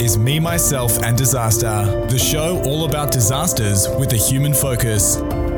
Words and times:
is 0.00 0.18
Me, 0.18 0.38
Myself, 0.38 1.02
and 1.02 1.16
Disaster, 1.16 2.06
the 2.08 2.18
show 2.18 2.62
all 2.64 2.84
about 2.84 3.10
disasters 3.10 3.88
with 3.98 4.12
a 4.12 4.16
human 4.16 4.52
focus. 4.52 5.16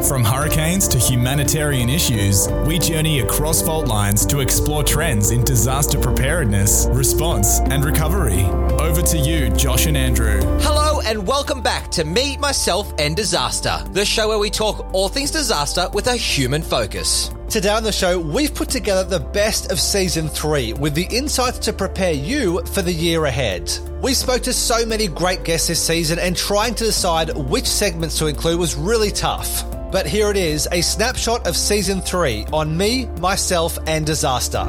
From 0.09 0.23
hurricanes 0.23 0.87
to 0.89 0.99
humanitarian 0.99 1.89
issues, 1.89 2.49
we 2.65 2.79
journey 2.79 3.21
across 3.21 3.61
fault 3.61 3.89
lines 3.89 4.25
to 4.27 4.39
explore 4.39 4.85
trends 4.85 5.33
in 5.33 5.43
disaster 5.43 5.99
preparedness, 5.99 6.87
response, 6.91 7.59
and 7.61 7.85
recovery. 7.85 8.43
Over 8.81 9.03
to 9.03 9.19
you, 9.19 9.51
Josh 9.51 9.87
and 9.87 9.97
Andrew. 9.97 10.41
Hello, 10.61 11.01
and 11.01 11.27
welcome 11.27 11.61
back 11.61 11.91
to 11.93 12.05
Me, 12.05 12.37
Myself, 12.37 12.93
and 12.99 13.17
Disaster, 13.17 13.83
the 13.91 14.05
show 14.05 14.29
where 14.29 14.39
we 14.39 14.51
talk 14.51 14.89
all 14.95 15.09
things 15.09 15.33
disaster 15.33 15.89
with 15.93 16.07
a 16.07 16.17
human 16.17 16.63
focus. 16.63 17.33
Today 17.49 17.71
on 17.71 17.83
the 17.83 17.93
show, 17.93 18.21
we've 18.21 18.55
put 18.55 18.69
together 18.69 19.05
the 19.05 19.25
best 19.25 19.73
of 19.73 19.81
season 19.81 20.29
three 20.29 20.75
with 20.75 20.95
the 20.95 21.09
insights 21.11 21.59
to 21.61 21.73
prepare 21.73 22.13
you 22.13 22.63
for 22.67 22.83
the 22.83 22.93
year 22.93 23.25
ahead. 23.25 23.73
We 24.01 24.15
spoke 24.15 24.43
to 24.43 24.53
so 24.53 24.87
many 24.87 25.09
great 25.09 25.43
guests 25.43 25.67
this 25.67 25.85
season, 25.85 26.21
and 26.21 26.37
trying 26.37 26.77
to 26.77 26.85
decide 26.85 27.37
which 27.37 27.67
segments 27.67 28.17
to 28.19 28.27
include 28.27 28.61
was 28.61 28.77
really 28.77 29.11
tough. 29.11 29.65
But 29.91 30.07
here 30.07 30.31
it 30.31 30.37
is 30.37 30.69
a 30.71 30.83
snapshot 30.83 31.49
of 31.49 31.57
season 31.57 32.01
three 32.01 32.47
on 32.53 32.77
me, 32.77 33.07
myself, 33.19 33.77
and 33.89 34.07
disaster. 34.07 34.65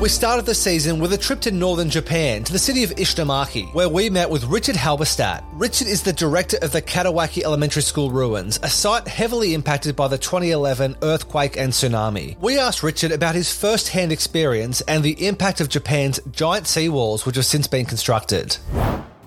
We 0.00 0.08
started 0.08 0.46
the 0.46 0.54
season 0.54 0.98
with 0.98 1.12
a 1.12 1.18
trip 1.18 1.40
to 1.40 1.50
northern 1.50 1.90
Japan 1.90 2.42
to 2.44 2.52
the 2.54 2.58
city 2.58 2.84
of 2.84 2.90
Ishinomaki, 2.92 3.74
where 3.74 3.90
we 3.90 4.08
met 4.08 4.30
with 4.30 4.44
Richard 4.44 4.74
Halberstadt. 4.74 5.44
Richard 5.52 5.88
is 5.88 6.02
the 6.02 6.14
director 6.14 6.56
of 6.62 6.72
the 6.72 6.80
Kadonowaki 6.80 7.42
Elementary 7.42 7.82
School 7.82 8.10
ruins, 8.10 8.58
a 8.62 8.70
site 8.70 9.06
heavily 9.06 9.52
impacted 9.52 9.96
by 9.96 10.08
the 10.08 10.16
2011 10.16 10.96
earthquake 11.02 11.58
and 11.58 11.70
tsunami. 11.70 12.38
We 12.40 12.58
asked 12.58 12.82
Richard 12.82 13.12
about 13.12 13.34
his 13.34 13.54
first 13.54 13.88
hand 13.88 14.10
experience 14.10 14.80
and 14.80 15.04
the 15.04 15.26
impact 15.26 15.60
of 15.60 15.68
Japan's 15.68 16.18
giant 16.32 16.64
seawalls, 16.64 17.26
which 17.26 17.36
have 17.36 17.44
since 17.44 17.66
been 17.66 17.84
constructed 17.84 18.56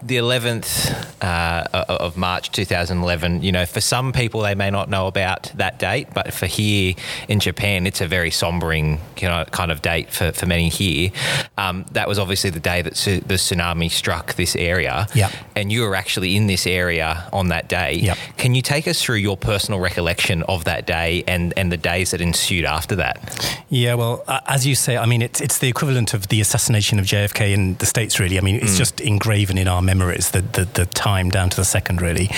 the 0.05 0.17
11th 0.17 1.23
uh, 1.23 1.85
of 1.87 2.17
March 2.17 2.51
2011, 2.51 3.41
you 3.41 3.51
know, 3.51 3.65
for 3.65 3.79
some 3.79 4.11
people 4.11 4.41
they 4.41 4.55
may 4.55 4.69
not 4.69 4.89
know 4.89 5.07
about 5.07 5.51
that 5.55 5.79
date, 5.79 6.07
but 6.13 6.33
for 6.33 6.45
here 6.45 6.93
in 7.27 7.39
Japan, 7.39 7.87
it's 7.87 8.01
a 8.01 8.07
very 8.07 8.29
sombering 8.29 8.99
you 9.21 9.27
know, 9.27 9.45
kind 9.51 9.71
of 9.71 9.81
date 9.81 10.09
for, 10.09 10.33
for 10.33 10.45
many 10.45 10.67
here. 10.67 11.11
Um, 11.57 11.85
that 11.91 12.07
was 12.07 12.19
obviously 12.19 12.49
the 12.49 12.59
day 12.59 12.81
that 12.81 12.97
su- 12.97 13.21
the 13.21 13.35
tsunami 13.35 13.89
struck 13.89 14.33
this 14.35 14.55
area. 14.55 15.07
Yep. 15.15 15.31
And 15.55 15.71
you 15.71 15.83
were 15.83 15.95
actually 15.95 16.35
in 16.35 16.47
this 16.47 16.67
area 16.67 17.27
on 17.31 17.47
that 17.47 17.69
day. 17.69 17.93
Yep. 17.93 18.17
Can 18.37 18.55
you 18.55 18.61
take 18.61 18.87
us 18.87 19.01
through 19.01 19.17
your 19.17 19.37
personal 19.37 19.79
recollection 19.79 20.43
of 20.43 20.65
that 20.65 20.85
day 20.85 21.23
and, 21.27 21.53
and 21.55 21.71
the 21.71 21.77
days 21.77 22.11
that 22.11 22.19
ensued 22.19 22.65
after 22.65 22.95
that? 22.97 23.63
Yeah, 23.69 23.93
well, 23.93 24.23
uh, 24.27 24.41
as 24.47 24.67
you 24.67 24.75
say, 24.75 24.97
I 24.97 25.05
mean, 25.05 25.21
it's, 25.21 25.39
it's 25.39 25.59
the 25.59 25.69
equivalent 25.69 26.13
of 26.13 26.27
the 26.27 26.41
assassination 26.41 26.99
of 26.99 27.05
JFK 27.05 27.53
in 27.53 27.75
the 27.75 27.85
States, 27.85 28.19
really. 28.19 28.37
I 28.37 28.41
mean, 28.41 28.55
it's 28.55 28.75
mm. 28.75 28.77
just 28.77 28.99
engraven 28.99 29.57
in 29.57 29.67
our 29.67 29.81
memory 29.81 29.92
memories, 29.93 30.31
the, 30.31 30.41
the, 30.41 30.65
the 30.65 30.85
time 30.87 31.29
down 31.29 31.49
to 31.49 31.57
the 31.57 31.65
second, 31.65 32.01
really. 32.01 32.29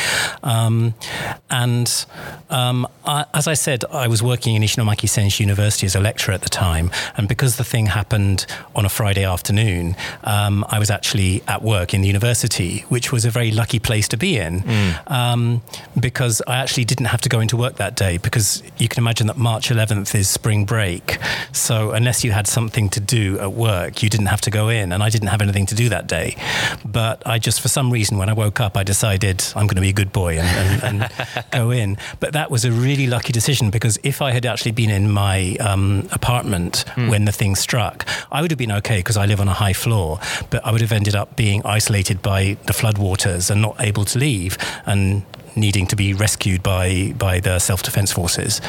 Um, 0.43 0.93
and 1.49 2.05
um, 2.49 2.87
I, 3.05 3.25
as 3.33 3.47
I 3.47 3.53
said, 3.53 3.85
I 3.91 4.07
was 4.07 4.21
working 4.21 4.55
in 4.55 4.61
Ishinomaki 4.61 5.07
Senshu 5.07 5.39
University 5.39 5.85
as 5.85 5.95
a 5.95 5.99
lecturer 5.99 6.33
at 6.33 6.41
the 6.41 6.49
time. 6.49 6.91
And 7.17 7.27
because 7.27 7.55
the 7.55 7.63
thing 7.63 7.85
happened 7.87 8.45
on 8.75 8.83
a 8.85 8.89
Friday 8.89 9.23
afternoon, 9.23 9.95
um, 10.23 10.65
I 10.67 10.79
was 10.79 10.89
actually 10.89 11.43
at 11.47 11.61
work 11.61 11.93
in 11.93 12.01
the 12.01 12.07
university, 12.07 12.79
which 12.89 13.11
was 13.11 13.23
a 13.25 13.29
very 13.29 13.51
lucky 13.51 13.79
place 13.79 14.07
to 14.09 14.17
be 14.17 14.37
in 14.37 14.61
mm. 14.61 15.11
Um, 15.11 15.61
because 15.99 16.41
I 16.47 16.57
actually 16.57 16.85
didn't 16.85 17.05
have 17.05 17.21
to 17.21 17.29
go 17.29 17.39
into 17.39 17.57
work 17.57 17.75
that 17.75 17.95
day 17.95 18.17
because 18.17 18.63
you 18.77 18.87
can 18.87 19.01
imagine 19.01 19.27
that 19.27 19.37
March 19.37 19.69
11th 19.69 20.13
is 20.15 20.27
spring 20.29 20.65
break. 20.65 21.17
So 21.51 21.91
unless 21.91 22.23
you 22.23 22.31
had 22.31 22.47
something 22.47 22.89
to 22.89 22.99
do 22.99 23.39
at 23.39 23.53
work, 23.53 24.03
you 24.03 24.09
didn't 24.09 24.27
have 24.27 24.41
to 24.41 24.51
go 24.51 24.69
in. 24.69 24.91
And 24.91 25.01
I 25.03 25.09
didn't 25.09 25.29
have 25.29 25.41
anything 25.41 25.65
to 25.67 25.75
do 25.75 25.89
that 25.89 26.07
day. 26.07 26.35
But 26.83 27.25
I 27.25 27.39
just, 27.45 27.61
for 27.61 27.67
some 27.67 27.93
reason, 27.93 28.17
when 28.17 28.27
I 28.27 28.33
woke 28.33 28.59
up, 28.59 28.75
I 28.75 28.83
decided 28.83 29.43
I'm 29.55 29.67
going 29.67 29.75
to 29.75 29.81
be 29.81 29.89
a 29.89 29.93
good 29.93 30.11
boy 30.11 30.39
and, 30.39 30.81
and, 30.83 31.03
and 31.03 31.45
go 31.51 31.69
in. 31.69 31.95
But 32.19 32.33
that 32.33 32.49
was 32.49 32.65
a 32.65 32.71
really 32.71 33.05
lucky 33.05 33.31
decision 33.31 33.69
because 33.69 33.99
if 34.01 34.19
I 34.19 34.31
had 34.31 34.47
actually 34.47 34.71
been 34.71 34.89
in 34.89 35.11
my 35.11 35.55
um, 35.59 36.09
apartment 36.11 36.85
mm. 36.95 37.07
when 37.07 37.25
the 37.25 37.31
thing 37.31 37.55
struck, 37.55 38.07
I 38.31 38.41
would 38.41 38.49
have 38.49 38.57
been 38.57 38.71
okay 38.71 38.97
because 38.97 39.15
I 39.15 39.27
live 39.27 39.39
on 39.39 39.47
a 39.47 39.53
high 39.53 39.73
floor. 39.73 40.19
But 40.49 40.65
I 40.65 40.71
would 40.71 40.81
have 40.81 40.91
ended 40.91 41.15
up 41.15 41.35
being 41.35 41.61
isolated 41.63 42.23
by 42.23 42.57
the 42.65 42.73
floodwaters 42.73 43.51
and 43.51 43.61
not 43.61 43.79
able 43.79 44.05
to 44.05 44.17
leave. 44.17 44.57
And 44.87 45.23
needing 45.55 45.87
to 45.87 45.95
be 45.95 46.13
rescued 46.13 46.63
by 46.63 47.13
by 47.17 47.39
the 47.39 47.59
self 47.59 47.83
defense 47.83 48.11
forces. 48.11 48.61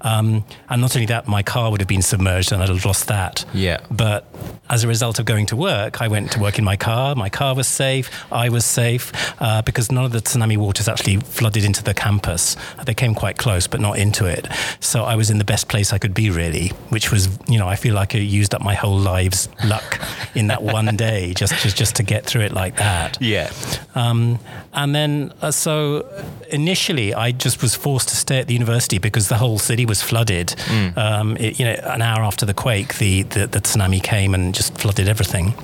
Um, 0.00 0.44
and 0.68 0.80
not 0.80 0.94
only 0.96 1.06
that, 1.06 1.28
my 1.28 1.42
car 1.42 1.70
would 1.70 1.80
have 1.80 1.88
been 1.88 2.02
submerged 2.02 2.52
and 2.52 2.62
I'd 2.62 2.68
have 2.68 2.84
lost 2.84 3.08
that. 3.08 3.44
Yeah. 3.52 3.78
But 3.90 4.26
as 4.70 4.84
a 4.84 4.88
result 4.88 5.18
of 5.18 5.26
going 5.26 5.46
to 5.46 5.56
work, 5.56 6.00
I 6.00 6.08
went 6.08 6.32
to 6.32 6.40
work 6.40 6.58
in 6.58 6.64
my 6.64 6.76
car. 6.76 7.14
My 7.14 7.28
car 7.28 7.54
was 7.54 7.68
safe. 7.68 8.10
I 8.32 8.48
was 8.48 8.64
safe 8.64 9.12
uh, 9.40 9.62
because 9.62 9.92
none 9.92 10.04
of 10.04 10.12
the 10.12 10.20
tsunami 10.20 10.56
waters 10.56 10.88
actually 10.88 11.18
flooded 11.18 11.64
into 11.64 11.82
the 11.82 11.94
campus. 11.94 12.56
They 12.84 12.94
came 12.94 13.14
quite 13.14 13.36
close, 13.36 13.66
but 13.66 13.80
not 13.80 13.98
into 13.98 14.26
it. 14.26 14.48
So 14.80 15.04
I 15.04 15.16
was 15.16 15.30
in 15.30 15.38
the 15.38 15.44
best 15.44 15.68
place 15.68 15.92
I 15.92 15.98
could 15.98 16.14
be, 16.14 16.30
really, 16.30 16.68
which 16.88 17.10
was, 17.12 17.28
you 17.48 17.58
know, 17.58 17.68
I 17.68 17.76
feel 17.76 17.94
like 17.94 18.14
I 18.14 18.18
used 18.18 18.54
up 18.54 18.62
my 18.62 18.74
whole 18.74 18.98
life's 18.98 19.48
luck 19.64 20.00
in 20.34 20.48
that 20.48 20.62
one 20.62 20.86
day 20.96 21.34
just, 21.34 21.54
just, 21.62 21.76
just 21.76 21.96
to 21.96 22.02
get 22.02 22.24
through 22.24 22.42
it 22.42 22.52
like 22.52 22.76
that. 22.76 23.18
Yeah. 23.20 23.50
Um, 23.94 24.38
and 24.72 24.94
then, 24.94 25.32
uh, 25.42 25.50
so 25.50 26.08
initially, 26.50 27.14
I 27.14 27.32
just 27.32 27.62
was 27.62 27.74
forced 27.74 28.08
to 28.10 28.16
stay 28.16 28.38
at 28.38 28.46
the 28.46 28.54
university 28.54 28.98
because 28.98 29.28
the 29.28 29.36
whole 29.36 29.58
city 29.58 29.86
was 29.86 30.02
flooded. 30.02 30.48
Mm. 30.48 30.96
Um, 30.96 31.36
it, 31.36 31.58
you 31.58 31.64
know, 31.64 31.74
an 31.84 32.02
hour 32.02 32.22
after 32.22 32.46
the 32.46 32.54
quake, 32.54 32.98
the, 32.98 33.22
the, 33.22 33.46
the 33.46 33.60
tsunami 33.60 34.02
came 34.02 34.34
and 34.34 34.54
just 34.54 34.78
flooded 34.78 35.08
everything. 35.08 35.54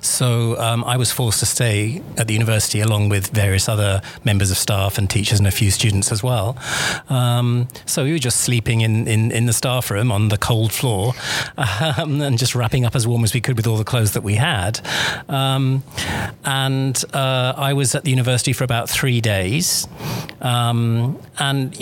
So 0.00 0.58
um, 0.58 0.84
I 0.84 0.96
was 0.96 1.12
forced 1.12 1.40
to 1.40 1.46
stay 1.46 2.02
at 2.16 2.26
the 2.26 2.32
university 2.32 2.80
along 2.80 3.08
with 3.08 3.28
various 3.28 3.68
other 3.68 4.02
members 4.24 4.50
of 4.50 4.56
staff 4.56 4.98
and 4.98 5.08
teachers 5.08 5.38
and 5.38 5.46
a 5.46 5.50
few 5.50 5.70
students 5.70 6.12
as 6.12 6.22
well. 6.22 6.58
Um, 7.08 7.68
so 7.86 8.04
we 8.04 8.12
were 8.12 8.18
just 8.18 8.40
sleeping 8.40 8.80
in, 8.80 9.06
in, 9.06 9.30
in, 9.30 9.46
the 9.46 9.52
staff 9.52 9.90
room 9.90 10.12
on 10.12 10.28
the 10.28 10.38
cold 10.38 10.72
floor 10.72 11.14
um, 11.56 12.20
and 12.20 12.38
just 12.38 12.54
wrapping 12.54 12.84
up 12.84 12.94
as 12.94 13.06
warm 13.06 13.24
as 13.24 13.34
we 13.34 13.40
could 13.40 13.56
with 13.56 13.66
all 13.66 13.76
the 13.76 13.84
clothes 13.84 14.12
that 14.12 14.22
we 14.22 14.34
had. 14.34 14.80
Um, 15.28 15.82
and 16.44 17.02
uh, 17.12 17.54
I 17.56 17.72
was 17.72 17.94
at 17.94 18.04
the 18.04 18.10
university 18.10 18.52
for 18.52 18.64
about 18.64 18.88
three 18.88 19.20
days. 19.20 19.88
Um, 20.40 21.20
and 21.38 21.76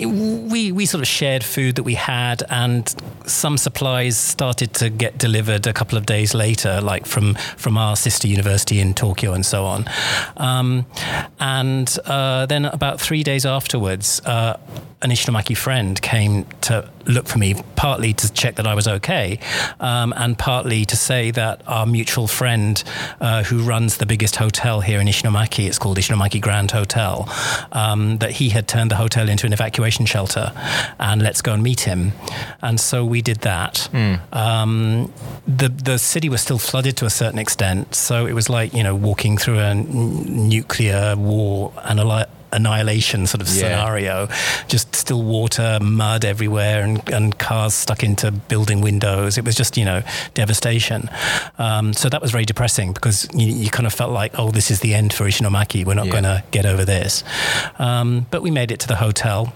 we, 0.51 0.71
we 0.71 0.85
sort 0.85 1.01
of 1.01 1.07
shared 1.07 1.43
food 1.43 1.75
that 1.75 1.83
we 1.83 1.95
had, 1.95 2.43
and 2.49 2.93
some 3.25 3.57
supplies 3.57 4.17
started 4.17 4.73
to 4.75 4.89
get 4.89 5.17
delivered 5.17 5.67
a 5.67 5.73
couple 5.73 5.97
of 5.97 6.05
days 6.05 6.33
later, 6.33 6.81
like 6.81 7.05
from 7.05 7.35
from 7.59 7.77
our 7.77 7.95
sister 7.95 8.27
university 8.27 8.79
in 8.79 8.93
Tokyo 8.93 9.33
and 9.33 9.45
so 9.45 9.65
on. 9.65 9.85
Um, 10.37 10.85
and 11.39 11.95
uh, 12.05 12.45
then 12.45 12.65
about 12.65 12.99
three 13.01 13.23
days 13.23 13.45
afterwards, 13.45 14.21
uh, 14.25 14.57
an 15.01 15.11
Ishinomaki 15.11 15.55
friend 15.55 16.01
came 16.01 16.45
to 16.61 16.89
look 17.05 17.27
for 17.27 17.37
me, 17.37 17.55
partly 17.77 18.13
to 18.13 18.31
check 18.33 18.55
that 18.55 18.67
I 18.67 18.75
was 18.75 18.87
okay, 18.87 19.39
um, 19.79 20.13
and 20.17 20.37
partly 20.37 20.83
to 20.85 20.97
say 20.97 21.31
that 21.31 21.61
our 21.67 21.85
mutual 21.85 22.27
friend 22.27 22.83
uh, 23.21 23.43
who 23.43 23.59
runs 23.63 23.97
the 23.97 24.05
biggest 24.05 24.35
hotel 24.35 24.81
here 24.81 24.99
in 24.99 25.07
Ishinomaki, 25.07 25.67
it's 25.67 25.79
called 25.79 25.97
Ishinomaki 25.97 26.41
Grand 26.41 26.71
Hotel, 26.71 27.29
um, 27.71 28.17
that 28.17 28.31
he 28.31 28.49
had 28.49 28.67
turned 28.67 28.91
the 28.91 28.95
hotel 28.95 29.29
into 29.29 29.45
an 29.45 29.53
evacuation 29.53 30.05
shelter, 30.05 30.51
and 30.99 31.21
let's 31.21 31.41
go 31.41 31.53
and 31.53 31.63
meet 31.63 31.81
him. 31.81 32.11
And 32.61 32.77
so 32.77 33.05
we 33.05 33.21
did 33.21 33.37
that. 33.37 33.89
Mm. 33.93 34.35
Um, 34.35 35.13
the 35.47 35.69
the 35.69 35.97
city 35.97 36.27
was 36.27 36.41
still 36.41 36.59
flooded 36.59 36.97
to 36.97 37.05
a 37.05 37.09
certain 37.09 37.39
extent, 37.39 37.95
so 37.95 38.25
it 38.25 38.33
was 38.33 38.49
like 38.49 38.73
you 38.73 38.83
know 38.83 38.95
walking 38.95 39.37
through 39.37 39.59
a 39.59 39.69
n- 39.69 40.49
nuclear 40.49 41.15
war 41.15 41.71
and 41.85 42.01
a 42.01 42.05
annihilation 42.51 43.27
sort 43.27 43.41
of 43.41 43.47
yeah. 43.47 43.53
scenario. 43.53 44.27
Just 44.67 44.95
still 44.95 45.23
water, 45.23 45.79
mud 45.81 46.25
everywhere, 46.25 46.83
and, 46.83 47.07
and 47.09 47.37
cars 47.37 47.73
stuck 47.73 48.03
into 48.03 48.31
building 48.31 48.81
windows. 48.81 49.37
It 49.37 49.45
was 49.45 49.55
just, 49.55 49.77
you 49.77 49.85
know, 49.85 50.03
devastation. 50.33 51.09
Um, 51.57 51.93
so 51.93 52.09
that 52.09 52.21
was 52.21 52.31
very 52.31 52.45
depressing 52.45 52.93
because 52.93 53.27
you, 53.33 53.47
you, 53.47 53.69
kind 53.69 53.85
of 53.85 53.93
felt 53.93 54.11
like, 54.11 54.37
oh, 54.37 54.51
this 54.51 54.71
is 54.71 54.79
the 54.79 54.93
end 54.93 55.13
for 55.13 55.25
Ishinomaki. 55.25 55.85
We're 55.85 55.93
not 55.93 56.07
yeah. 56.07 56.11
going 56.11 56.23
to 56.23 56.43
get 56.51 56.65
over 56.65 56.85
this. 56.85 57.23
Um, 57.77 58.25
but 58.31 58.41
we 58.41 58.51
made 58.51 58.71
it 58.71 58.79
to 58.81 58.87
the 58.87 58.95
hotel. 58.95 59.53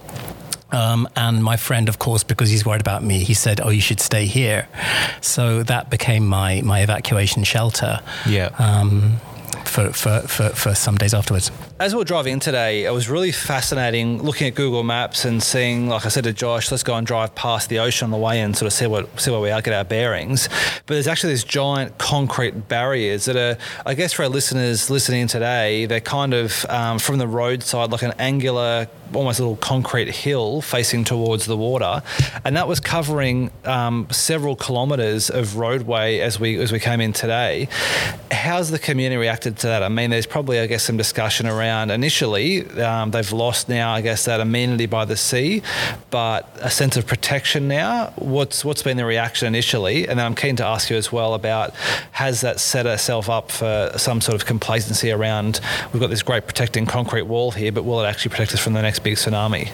Um, 0.71 1.07
and 1.15 1.43
my 1.43 1.55
friend, 1.55 1.87
of 1.87 1.99
course, 1.99 2.23
because 2.23 2.49
he's 2.49 2.65
worried 2.65 2.81
about 2.81 3.03
me, 3.03 3.19
he 3.19 3.35
said, 3.35 3.61
"Oh, 3.61 3.69
you 3.69 3.79
should 3.79 3.99
stay 3.99 4.25
here." 4.25 4.67
So 5.21 5.61
that 5.63 5.91
became 5.91 6.25
my 6.25 6.61
my 6.61 6.81
evacuation 6.81 7.43
shelter. 7.43 7.99
Yeah. 8.27 8.49
Um, 8.57 9.21
for, 9.53 9.91
for, 9.93 10.21
for, 10.21 10.49
for 10.49 10.75
some 10.75 10.97
days 10.97 11.13
afterwards. 11.13 11.51
As 11.79 11.93
we 11.93 11.99
were 11.99 12.05
driving 12.05 12.33
in 12.33 12.39
today, 12.39 12.85
it 12.85 12.91
was 12.91 13.09
really 13.09 13.31
fascinating 13.31 14.21
looking 14.21 14.47
at 14.47 14.55
Google 14.55 14.83
Maps 14.83 15.25
and 15.25 15.41
seeing, 15.41 15.89
like 15.89 16.05
I 16.05 16.09
said 16.09 16.23
to 16.25 16.33
Josh, 16.33 16.71
let's 16.71 16.83
go 16.83 16.95
and 16.95 17.05
drive 17.05 17.35
past 17.35 17.69
the 17.69 17.79
ocean 17.79 18.05
on 18.05 18.11
the 18.11 18.17
way 18.17 18.39
and 18.41 18.55
sort 18.55 18.67
of 18.67 18.73
see 18.73 18.87
what 18.87 19.19
see 19.19 19.31
where 19.31 19.39
we 19.39 19.51
are, 19.51 19.61
get 19.61 19.73
our 19.73 19.83
bearings. 19.83 20.47
But 20.85 20.95
there's 20.95 21.07
actually 21.07 21.33
these 21.33 21.43
giant 21.43 21.97
concrete 21.97 22.67
barriers 22.67 23.25
that 23.25 23.35
are, 23.35 23.57
I 23.85 23.93
guess, 23.93 24.13
for 24.13 24.23
our 24.23 24.29
listeners 24.29 24.89
listening 24.89 25.27
today, 25.27 25.85
they're 25.85 25.99
kind 25.99 26.33
of 26.33 26.65
um, 26.69 26.99
from 26.99 27.17
the 27.17 27.27
roadside, 27.27 27.91
like 27.91 28.03
an 28.03 28.13
angular 28.19 28.87
almost 29.15 29.39
little 29.39 29.55
concrete 29.57 30.09
hill 30.09 30.61
facing 30.61 31.03
towards 31.03 31.45
the 31.45 31.57
water, 31.57 32.01
and 32.45 32.55
that 32.55 32.67
was 32.67 32.79
covering 32.79 33.51
um, 33.65 34.07
several 34.11 34.55
kilometres 34.55 35.29
of 35.29 35.57
roadway 35.57 36.19
as 36.19 36.39
we 36.39 36.57
as 36.57 36.71
we 36.71 36.79
came 36.79 37.01
in 37.01 37.13
today. 37.13 37.67
How's 38.31 38.71
the 38.71 38.79
community 38.79 39.27
reacted 39.45 39.61
to 39.61 39.67
that? 39.67 39.83
I 39.83 39.89
mean, 39.89 40.09
there's 40.09 40.25
probably 40.25 40.59
I 40.59 40.67
guess 40.67 40.83
some 40.83 40.97
discussion 40.97 41.47
around 41.47 41.91
initially 41.91 42.69
um, 42.81 43.11
they've 43.11 43.31
lost 43.31 43.69
now 43.69 43.93
I 43.93 44.01
guess 44.01 44.25
that 44.25 44.39
amenity 44.39 44.85
by 44.85 45.05
the 45.05 45.17
sea, 45.17 45.61
but 46.09 46.49
a 46.61 46.69
sense 46.69 46.97
of 46.97 47.05
protection 47.05 47.67
now. 47.67 48.13
What's 48.15 48.63
what's 48.63 48.83
been 48.83 48.97
the 48.97 49.05
reaction 49.05 49.47
initially? 49.47 50.07
And 50.07 50.19
then 50.19 50.25
I'm 50.25 50.35
keen 50.35 50.55
to 50.57 50.65
ask 50.65 50.89
you 50.89 50.97
as 50.97 51.11
well 51.11 51.33
about 51.33 51.73
has 52.11 52.41
that 52.41 52.59
set 52.59 52.85
itself 52.85 53.29
up 53.29 53.51
for 53.51 53.91
some 53.97 54.21
sort 54.21 54.35
of 54.35 54.45
complacency 54.45 55.11
around 55.11 55.59
we've 55.91 56.01
got 56.01 56.09
this 56.09 56.23
great 56.23 56.47
protecting 56.47 56.85
concrete 56.85 57.23
wall 57.23 57.51
here, 57.51 57.71
but 57.71 57.83
will 57.83 58.01
it 58.01 58.07
actually 58.07 58.31
protect 58.31 58.53
us 58.53 58.59
from 58.59 58.73
the 58.73 58.81
next 58.81 58.99
big 58.99 59.15
tsunami. 59.15 59.71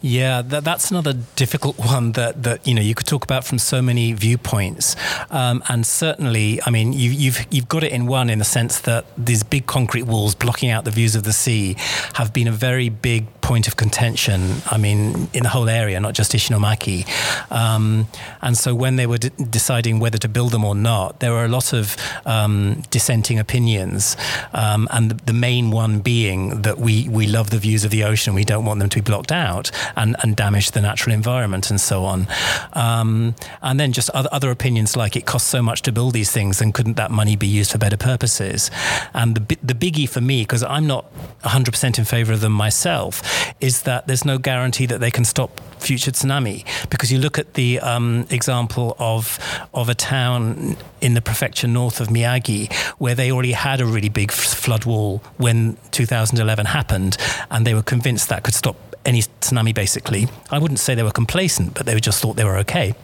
Yeah, 0.00 0.42
that, 0.42 0.64
that's 0.64 0.90
another 0.90 1.14
difficult 1.36 1.78
one 1.94 2.12
that, 2.12 2.42
that 2.42 2.66
you 2.66 2.74
know 2.74 2.82
you 2.82 2.94
could 2.94 3.06
talk 3.06 3.24
about 3.24 3.44
from 3.44 3.58
so 3.58 3.82
many 3.82 4.12
viewpoints, 4.12 4.96
um, 5.30 5.62
and 5.68 5.86
certainly, 5.86 6.60
I 6.64 6.70
mean, 6.70 6.92
you, 6.92 7.10
you've 7.10 7.46
you've 7.50 7.68
got 7.68 7.82
it 7.84 7.92
in 7.92 8.06
one 8.06 8.30
in 8.30 8.38
the 8.38 8.44
sense 8.44 8.80
that 8.80 9.04
these 9.16 9.42
big 9.42 9.66
concrete 9.66 10.02
walls 10.04 10.34
blocking 10.34 10.70
out 10.70 10.84
the 10.84 10.90
views 10.90 11.14
of 11.14 11.24
the 11.24 11.32
sea 11.32 11.76
have 12.14 12.32
been 12.32 12.48
a 12.48 12.52
very 12.52 12.88
big 12.88 13.26
point 13.40 13.68
of 13.68 13.76
contention. 13.76 14.56
I 14.66 14.78
mean, 14.78 15.28
in 15.32 15.44
the 15.44 15.48
whole 15.48 15.68
area, 15.68 16.00
not 16.00 16.14
just 16.14 16.32
Ishinomaki, 16.32 17.06
um, 17.50 18.08
and 18.42 18.56
so 18.56 18.74
when 18.74 18.96
they 18.96 19.06
were 19.06 19.18
d- 19.18 19.30
deciding 19.50 19.98
whether 19.98 20.18
to 20.18 20.28
build 20.28 20.52
them 20.52 20.64
or 20.64 20.74
not, 20.74 21.20
there 21.20 21.32
were 21.32 21.44
a 21.44 21.48
lot 21.48 21.72
of 21.72 21.96
um, 22.24 22.82
dissenting 22.90 23.38
opinions, 23.38 24.16
um, 24.52 24.88
and 24.90 25.10
the, 25.10 25.24
the 25.26 25.32
main 25.32 25.70
one 25.70 26.00
being 26.00 26.62
that 26.62 26.78
we 26.78 27.08
we 27.08 27.26
love 27.26 27.50
the 27.50 27.58
views 27.58 27.84
of 27.84 27.90
the 27.90 28.04
ocean, 28.04 28.34
we 28.34 28.44
don't 28.44 28.64
want 28.64 28.80
them 28.80 28.88
to 28.88 28.96
be 28.98 29.02
blocked 29.02 29.32
out 29.32 29.70
and, 29.94 30.16
and 30.22 30.36
damage 30.36 30.72
the 30.72 30.80
natural 30.80 31.14
environment 31.14 31.70
and 31.70 31.80
so 31.80 32.04
on. 32.04 32.26
Um, 32.72 33.34
and 33.62 33.78
then 33.78 33.92
just 33.92 34.10
other, 34.10 34.28
other 34.32 34.50
opinions 34.50 34.96
like 34.96 35.16
it 35.16 35.26
costs 35.26 35.48
so 35.48 35.62
much 35.62 35.82
to 35.82 35.92
build 35.92 36.14
these 36.14 36.30
things 36.30 36.60
and 36.60 36.74
couldn't 36.74 36.96
that 36.96 37.10
money 37.10 37.36
be 37.36 37.46
used 37.46 37.72
for 37.72 37.78
better 37.78 37.96
purposes? 37.96 38.70
And 39.14 39.36
the, 39.36 39.58
the 39.62 39.74
biggie 39.74 40.08
for 40.08 40.20
me, 40.20 40.42
because 40.42 40.62
I'm 40.62 40.86
not 40.86 41.06
100% 41.42 41.98
in 41.98 42.04
favor 42.04 42.32
of 42.32 42.40
them 42.40 42.52
myself, 42.52 43.22
is 43.60 43.82
that 43.82 44.06
there's 44.06 44.24
no 44.24 44.38
guarantee 44.38 44.86
that 44.86 45.00
they 45.00 45.10
can 45.10 45.24
stop 45.24 45.60
future 45.78 46.10
tsunami. 46.10 46.64
Because 46.90 47.12
you 47.12 47.18
look 47.18 47.38
at 47.38 47.54
the 47.54 47.80
um, 47.80 48.26
example 48.30 48.96
of, 48.98 49.38
of 49.74 49.88
a 49.88 49.94
town 49.94 50.76
in 51.06 51.14
the 51.14 51.22
prefecture 51.22 51.68
north 51.68 52.00
of 52.00 52.08
Miyagi, 52.08 52.72
where 52.98 53.14
they 53.14 53.30
already 53.30 53.52
had 53.52 53.80
a 53.80 53.86
really 53.86 54.08
big 54.08 54.32
flood 54.32 54.84
wall 54.86 55.22
when 55.36 55.78
2011 55.92 56.66
happened, 56.66 57.16
and 57.48 57.64
they 57.64 57.74
were 57.74 57.82
convinced 57.82 58.28
that 58.28 58.42
could 58.42 58.54
stop 58.54 58.76
any 59.04 59.22
tsunami, 59.40 59.72
basically. 59.72 60.26
I 60.50 60.58
wouldn't 60.58 60.80
say 60.80 60.96
they 60.96 61.04
were 61.04 61.12
complacent, 61.12 61.74
but 61.74 61.86
they 61.86 61.98
just 62.00 62.20
thought 62.20 62.34
they 62.34 62.44
were 62.44 62.58
okay. 62.58 62.94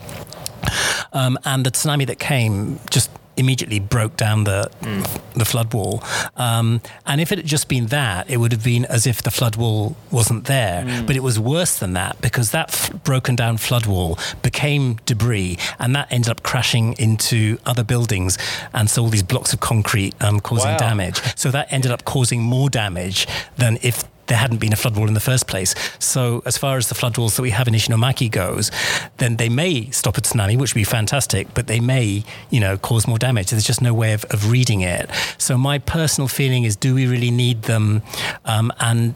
Um, 1.13 1.39
and 1.45 1.65
the 1.65 1.71
tsunami 1.71 2.05
that 2.09 2.19
came 2.19 2.81
just 2.91 3.09
immediately 3.37 3.79
broke 3.79 4.17
down 4.17 4.45
the 4.45 4.71
mm. 4.81 5.21
the 5.35 5.45
flood 5.45 5.73
wall. 5.73 6.03
Um, 6.37 6.81
and 7.07 7.21
if 7.21 7.33
it 7.33 7.39
had 7.39 7.47
just 7.47 7.69
been 7.69 7.87
that, 7.87 8.31
it 8.31 8.37
would 8.39 8.53
have 8.53 8.65
been 8.65 8.85
as 8.87 9.07
if 9.07 9.23
the 9.23 9.31
flood 9.31 9.57
wall 9.57 9.97
wasn't 10.11 10.45
there. 10.45 10.85
Mm. 10.85 11.07
But 11.07 11.17
it 11.17 11.23
was 11.23 11.39
worse 11.39 11.79
than 11.79 11.93
that 11.95 12.21
because 12.21 12.51
that 12.51 12.71
f- 12.71 13.03
broken 13.05 13.37
down 13.37 13.57
flood 13.57 13.87
wall 13.87 14.19
became 14.43 14.97
debris, 15.07 15.59
and 15.79 15.95
that 15.97 16.13
ended 16.13 16.31
up 16.31 16.43
crashing 16.43 16.95
into 16.99 17.59
other 17.65 17.85
buildings, 17.85 18.39
and 18.73 18.91
so 18.91 19.03
all 19.03 19.09
these 19.09 19.23
blocks 19.23 19.53
of 19.53 19.61
concrete 19.61 20.15
um, 20.23 20.41
causing 20.41 20.73
wow. 20.73 20.79
damage. 20.79 21.21
So 21.37 21.51
that 21.51 21.73
ended 21.73 21.91
up 21.91 22.05
causing 22.05 22.43
more 22.43 22.69
damage 22.69 23.27
than 23.57 23.79
if 23.83 24.05
there 24.27 24.39
hadn't 24.39 24.59
been 24.59 24.73
a 24.73 24.77
flood 24.77 24.97
wall 24.97 25.09
in 25.09 25.15
the 25.15 25.21
first 25.21 25.47
place. 25.47 25.75
So, 25.99 26.43
as 26.47 26.57
far 26.57 26.77
as 26.77 26.89
the 26.89 26.95
flood 26.95 27.19
walls 27.19 27.37
that 27.37 27.43
we 27.43 27.51
have 27.51 27.69
in 27.69 27.75
Ishinomaki 27.75 28.31
goes, 28.31 28.71
then 29.19 29.37
they 29.37 29.49
may 29.49 29.91
stop 29.91 30.17
a 30.17 30.21
tsunami, 30.21 30.59
which 30.59 30.75
would 30.75 30.81
be 30.81 30.85
fantastic, 30.85 31.53
but 31.55 31.67
they 31.67 31.81
may, 31.81 32.25
you 32.51 32.61
know, 32.61 32.77
cause 32.77 33.07
more 33.07 33.19
damage. 33.19 33.51
There's 33.51 33.65
just 33.65 33.83
no 33.83 33.95
way 33.95 34.13
of, 34.13 34.25
of 34.27 34.51
reading 34.51 34.81
it. 34.81 35.11
So, 35.39 35.59
my 35.59 35.79
personal 35.79 36.29
feeling 36.29 36.65
is, 36.65 36.77
do 36.77 36.95
we 36.95 37.07
really 37.07 37.31
need 37.31 37.63
them? 37.63 38.03
Um, 38.45 38.73
and 38.81 39.15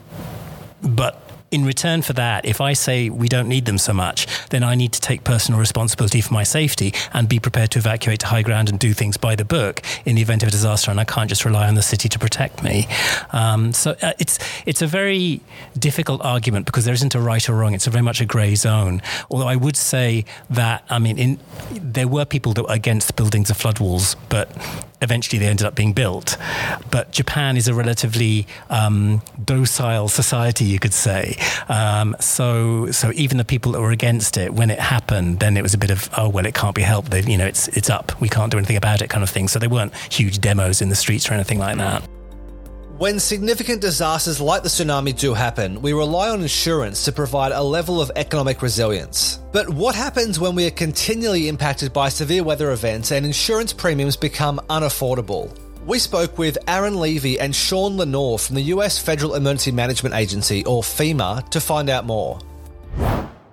but 0.81 1.26
in 1.51 1.63
return 1.63 2.01
for 2.01 2.13
that, 2.13 2.45
if 2.45 2.59
I 2.59 2.73
say 2.73 3.09
we 3.09 3.27
don't 3.27 3.47
need 3.47 3.65
them 3.65 3.77
so 3.77 3.93
much, 3.93 4.27
then 4.49 4.63
I 4.63 4.75
need 4.75 4.91
to 4.93 5.01
take 5.01 5.23
personal 5.23 5.59
responsibility 5.59 6.19
for 6.21 6.33
my 6.33 6.43
safety 6.43 6.93
and 7.13 7.29
be 7.29 7.39
prepared 7.39 7.71
to 7.71 7.79
evacuate 7.79 8.19
to 8.21 8.27
high 8.27 8.41
ground 8.41 8.69
and 8.69 8.77
do 8.77 8.93
things 8.93 9.17
by 9.17 9.35
the 9.35 9.45
book 9.45 9.81
in 10.05 10.15
the 10.15 10.21
event 10.21 10.43
of 10.43 10.49
a 10.49 10.51
disaster. 10.51 10.91
And 10.91 10.99
I 10.99 11.05
can't 11.05 11.29
just 11.29 11.45
rely 11.45 11.67
on 11.67 11.75
the 11.75 11.81
city 11.81 12.09
to 12.09 12.19
protect 12.19 12.63
me. 12.63 12.87
Um, 13.31 13.73
so 13.73 13.95
uh, 14.01 14.13
it's 14.19 14.39
it's 14.65 14.81
a 14.81 14.87
very 14.87 15.41
difficult 15.77 16.21
argument 16.23 16.65
because 16.65 16.85
there 16.85 16.93
isn't 16.93 17.15
a 17.15 17.19
right 17.19 17.47
or 17.49 17.53
wrong. 17.53 17.73
It's 17.73 17.87
very 17.87 18.03
much 18.03 18.19
a 18.19 18.25
grey 18.25 18.55
zone. 18.55 19.01
Although 19.29 19.47
I 19.47 19.55
would 19.55 19.77
say 19.77 20.25
that 20.49 20.83
I 20.89 20.99
mean, 20.99 21.17
in, 21.17 21.39
there 21.71 22.07
were 22.07 22.25
people 22.25 22.53
that 22.53 22.63
were 22.63 22.73
against 22.73 23.15
buildings 23.15 23.49
of 23.49 23.57
flood 23.57 23.79
walls, 23.79 24.15
but 24.29 24.49
eventually 25.01 25.39
they 25.39 25.47
ended 25.47 25.65
up 25.65 25.75
being 25.75 25.93
built. 25.93 26.37
But 26.91 27.11
Japan 27.11 27.57
is 27.57 27.67
a 27.67 27.73
relatively 27.73 28.47
um, 28.69 29.21
docile 29.43 30.07
society, 30.07 30.65
you 30.65 30.79
could 30.79 30.93
say. 30.93 31.37
Um, 31.69 32.15
so, 32.19 32.91
so 32.91 33.11
even 33.15 33.37
the 33.37 33.45
people 33.45 33.73
that 33.73 33.81
were 33.81 33.91
against 33.91 34.37
it, 34.37 34.53
when 34.53 34.69
it 34.69 34.79
happened, 34.79 35.39
then 35.39 35.57
it 35.57 35.63
was 35.63 35.73
a 35.73 35.77
bit 35.77 35.91
of, 35.91 36.09
oh 36.17 36.29
well, 36.29 36.45
it 36.45 36.53
can't 36.53 36.75
be 36.75 36.81
helped. 36.81 37.11
They, 37.11 37.21
you 37.21 37.37
know, 37.37 37.45
it's 37.45 37.67
it's 37.69 37.89
up. 37.89 38.19
We 38.19 38.29
can't 38.29 38.51
do 38.51 38.57
anything 38.57 38.77
about 38.77 39.01
it, 39.01 39.09
kind 39.09 39.23
of 39.23 39.29
thing. 39.29 39.47
So 39.47 39.59
there 39.59 39.69
weren't 39.69 39.95
huge 40.11 40.39
demos 40.39 40.81
in 40.81 40.89
the 40.89 40.95
streets 40.95 41.29
or 41.29 41.33
anything 41.33 41.59
like 41.59 41.77
that. 41.77 42.03
When 42.97 43.19
significant 43.19 43.79
disasters 43.79 44.41
like 44.41 44.63
the 44.63 44.69
tsunami 44.69 45.15
do 45.15 45.35
happen, 45.35 45.83
we 45.83 45.93
rely 45.93 46.29
on 46.29 46.41
insurance 46.41 47.05
to 47.05 47.11
provide 47.11 47.51
a 47.51 47.61
level 47.61 48.01
of 48.01 48.11
economic 48.15 48.63
resilience. 48.63 49.37
But 49.51 49.69
what 49.69 49.93
happens 49.93 50.39
when 50.39 50.55
we 50.55 50.65
are 50.65 50.71
continually 50.71 51.47
impacted 51.47 51.93
by 51.93 52.09
severe 52.09 52.43
weather 52.43 52.71
events 52.71 53.11
and 53.11 53.23
insurance 53.23 53.71
premiums 53.71 54.15
become 54.15 54.59
unaffordable? 54.71 55.55
We 55.85 55.99
spoke 55.99 56.39
with 56.39 56.57
Aaron 56.67 56.95
Levy 56.95 57.39
and 57.39 57.55
Sean 57.55 57.97
Lenore 57.97 58.39
from 58.39 58.55
the 58.55 58.73
US 58.73 58.97
Federal 58.97 59.35
Emergency 59.35 59.73
Management 59.73 60.15
Agency, 60.15 60.65
or 60.65 60.81
FEMA, 60.81 61.47
to 61.51 61.61
find 61.61 61.91
out 61.91 62.03
more 62.03 62.39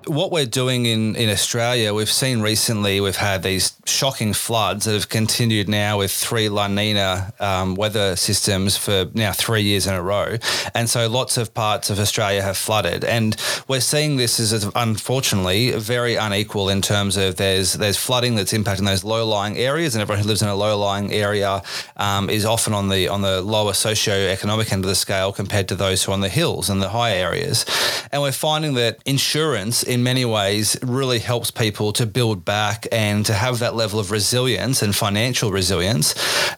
what 0.06 0.30
we're 0.30 0.46
doing 0.46 0.86
in, 0.86 1.16
in 1.16 1.28
Australia, 1.30 1.94
we've 1.94 2.10
seen 2.10 2.40
recently, 2.40 3.00
we've 3.00 3.16
had 3.16 3.42
these 3.42 3.76
shocking 3.86 4.32
floods 4.32 4.84
that 4.84 4.92
have 4.92 5.08
continued 5.08 5.68
now 5.68 5.98
with 5.98 6.10
three 6.10 6.48
La 6.48 6.68
Nina 6.68 7.32
um, 7.40 7.74
weather 7.74 8.16
systems 8.16 8.76
for 8.76 9.06
now 9.14 9.32
three 9.32 9.62
years 9.62 9.86
in 9.86 9.94
a 9.94 10.02
row. 10.02 10.36
And 10.74 10.88
so 10.88 11.08
lots 11.08 11.36
of 11.36 11.54
parts 11.54 11.90
of 11.90 11.98
Australia 11.98 12.42
have 12.42 12.56
flooded. 12.56 13.04
And 13.04 13.36
we're 13.68 13.80
seeing 13.80 14.16
this 14.16 14.40
as 14.40 14.70
unfortunately 14.74 15.72
very 15.72 16.16
unequal 16.16 16.68
in 16.68 16.82
terms 16.82 17.16
of 17.16 17.36
there's 17.36 17.74
there's 17.74 17.96
flooding 17.96 18.34
that's 18.34 18.52
impacting 18.52 18.86
those 18.86 19.04
low 19.04 19.26
lying 19.26 19.56
areas, 19.56 19.94
and 19.94 20.02
everyone 20.02 20.22
who 20.22 20.28
lives 20.28 20.42
in 20.42 20.48
a 20.48 20.54
low 20.54 20.78
lying 20.78 21.12
area 21.12 21.62
um, 21.96 22.28
is 22.30 22.44
often 22.44 22.72
on 22.72 22.88
the 22.88 23.08
on 23.08 23.22
the 23.22 23.40
lower 23.40 23.72
socio-economic 23.72 24.72
end 24.72 24.84
of 24.84 24.88
the 24.88 24.94
scale 24.94 25.32
compared 25.32 25.68
to 25.68 25.74
those 25.74 26.04
who 26.04 26.12
are 26.12 26.14
on 26.14 26.20
the 26.20 26.28
hills 26.28 26.70
and 26.70 26.82
the 26.82 26.90
high 26.90 27.14
areas. 27.14 27.64
And 28.12 28.22
we're 28.22 28.32
finding 28.32 28.74
that 28.74 28.98
insurance 29.04 29.82
in 29.94 30.02
many 30.02 30.24
ways 30.24 30.76
really 30.82 31.20
helps 31.20 31.52
people 31.52 31.92
to 31.92 32.04
build 32.04 32.44
back 32.44 32.86
and 32.90 33.24
to 33.24 33.32
have 33.32 33.60
that 33.60 33.76
level 33.76 34.00
of 34.00 34.10
resilience 34.10 34.82
and 34.82 34.94
financial 34.94 35.52
resilience 35.52 36.14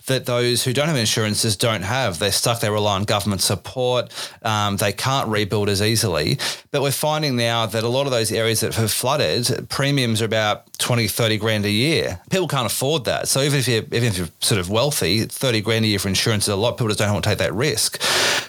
that 0.06 0.24
those 0.24 0.64
who 0.64 0.72
don't 0.72 0.88
have 0.88 0.96
insurances 0.96 1.54
don't 1.54 1.82
have. 1.82 2.18
They're 2.18 2.32
stuck, 2.32 2.60
they 2.60 2.70
rely 2.70 2.94
on 2.96 3.04
government 3.04 3.42
support, 3.42 4.10
um, 4.42 4.78
they 4.78 4.92
can't 4.92 5.28
rebuild 5.28 5.68
as 5.68 5.82
easily. 5.82 6.38
But 6.70 6.80
we're 6.80 6.92
finding 6.92 7.36
now 7.36 7.66
that 7.66 7.84
a 7.84 7.88
lot 7.88 8.06
of 8.06 8.10
those 8.10 8.32
areas 8.32 8.60
that 8.60 8.74
have 8.74 8.90
flooded, 8.90 9.68
premiums 9.68 10.22
are 10.22 10.24
about 10.24 10.72
20, 10.78 11.06
30 11.06 11.36
grand 11.36 11.64
a 11.66 11.70
year. 11.70 12.20
People 12.30 12.48
can't 12.48 12.66
afford 12.66 13.04
that. 13.04 13.28
So 13.28 13.42
even 13.42 13.58
if 13.58 13.68
you're, 13.68 13.82
even 13.82 14.04
if 14.04 14.16
you're 14.16 14.28
sort 14.40 14.58
of 14.58 14.70
wealthy, 14.70 15.24
30 15.24 15.60
grand 15.60 15.84
a 15.84 15.88
year 15.88 15.98
for 15.98 16.08
insurance 16.08 16.44
is 16.44 16.48
a 16.48 16.56
lot. 16.56 16.72
People 16.72 16.88
just 16.88 17.00
don't 17.00 17.12
want 17.12 17.24
to 17.24 17.30
take 17.30 17.38
that 17.38 17.52
risk. 17.52 18.00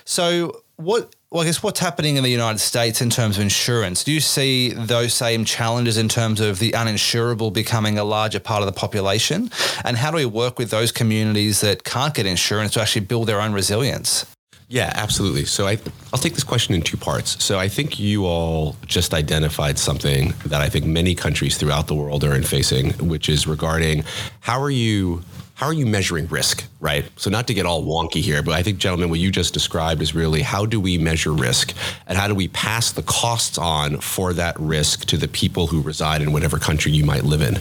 So 0.05 0.63
what 0.77 1.13
well, 1.29 1.43
I 1.43 1.45
guess 1.45 1.61
what's 1.61 1.81
happening 1.81 2.15
in 2.15 2.23
the 2.23 2.29
United 2.29 2.59
States 2.59 3.01
in 3.01 3.09
terms 3.09 3.37
of 3.37 3.43
insurance? 3.43 4.05
Do 4.05 4.13
you 4.13 4.21
see 4.21 4.69
those 4.71 5.13
same 5.13 5.43
challenges 5.43 5.97
in 5.97 6.07
terms 6.07 6.39
of 6.39 6.59
the 6.59 6.71
uninsurable 6.71 7.51
becoming 7.51 7.97
a 7.97 8.05
larger 8.05 8.39
part 8.39 8.61
of 8.61 8.65
the 8.65 8.71
population? 8.71 9.51
And 9.83 9.97
how 9.97 10.11
do 10.11 10.15
we 10.17 10.25
work 10.25 10.57
with 10.57 10.69
those 10.69 10.93
communities 10.93 11.59
that 11.61 11.83
can't 11.83 12.13
get 12.13 12.25
insurance 12.25 12.73
to 12.73 12.81
actually 12.81 13.05
build 13.05 13.27
their 13.27 13.41
own 13.41 13.51
resilience? 13.51 14.25
Yeah, 14.69 14.91
absolutely. 14.95 15.45
So 15.45 15.67
I, 15.67 15.77
I'll 16.13 16.19
take 16.19 16.33
this 16.33 16.45
question 16.45 16.73
in 16.73 16.81
two 16.81 16.97
parts. 16.97 17.43
So 17.43 17.59
I 17.59 17.67
think 17.67 17.99
you 17.99 18.25
all 18.25 18.77
just 18.85 19.13
identified 19.13 19.77
something 19.79 20.33
that 20.45 20.61
I 20.61 20.69
think 20.69 20.85
many 20.85 21.13
countries 21.13 21.57
throughout 21.57 21.87
the 21.87 21.95
world 21.95 22.23
are 22.23 22.35
in 22.35 22.43
facing, 22.43 22.91
which 23.05 23.27
is 23.27 23.47
regarding 23.47 24.05
how 24.41 24.61
are 24.61 24.69
you 24.69 25.23
how 25.57 25.65
are 25.65 25.73
you 25.73 25.87
measuring 25.87 26.27
risk, 26.27 26.63
right? 26.79 27.09
So 27.15 27.31
not 27.31 27.47
to 27.47 27.53
get 27.55 27.65
all 27.65 27.83
wonky 27.83 28.21
here, 28.21 28.43
but 28.43 28.53
I 28.53 28.61
think, 28.61 28.77
gentlemen, 28.77 29.09
what 29.09 29.17
you 29.17 29.31
just 29.31 29.55
described 29.55 30.03
is 30.03 30.13
really 30.13 30.43
how 30.43 30.67
do 30.67 30.79
we 30.79 30.99
measure 30.99 31.33
risk 31.33 31.73
and 32.05 32.15
how 32.15 32.27
do 32.27 32.35
we 32.35 32.47
pass 32.49 32.91
the 32.91 33.01
costs 33.01 33.57
on 33.57 33.99
for 33.99 34.33
that 34.33 34.55
risk 34.59 35.05
to 35.05 35.17
the 35.17 35.27
people 35.27 35.65
who 35.65 35.81
reside 35.81 36.21
in 36.21 36.31
whatever 36.31 36.59
country 36.59 36.91
you 36.91 37.03
might 37.03 37.23
live 37.23 37.41
in. 37.41 37.55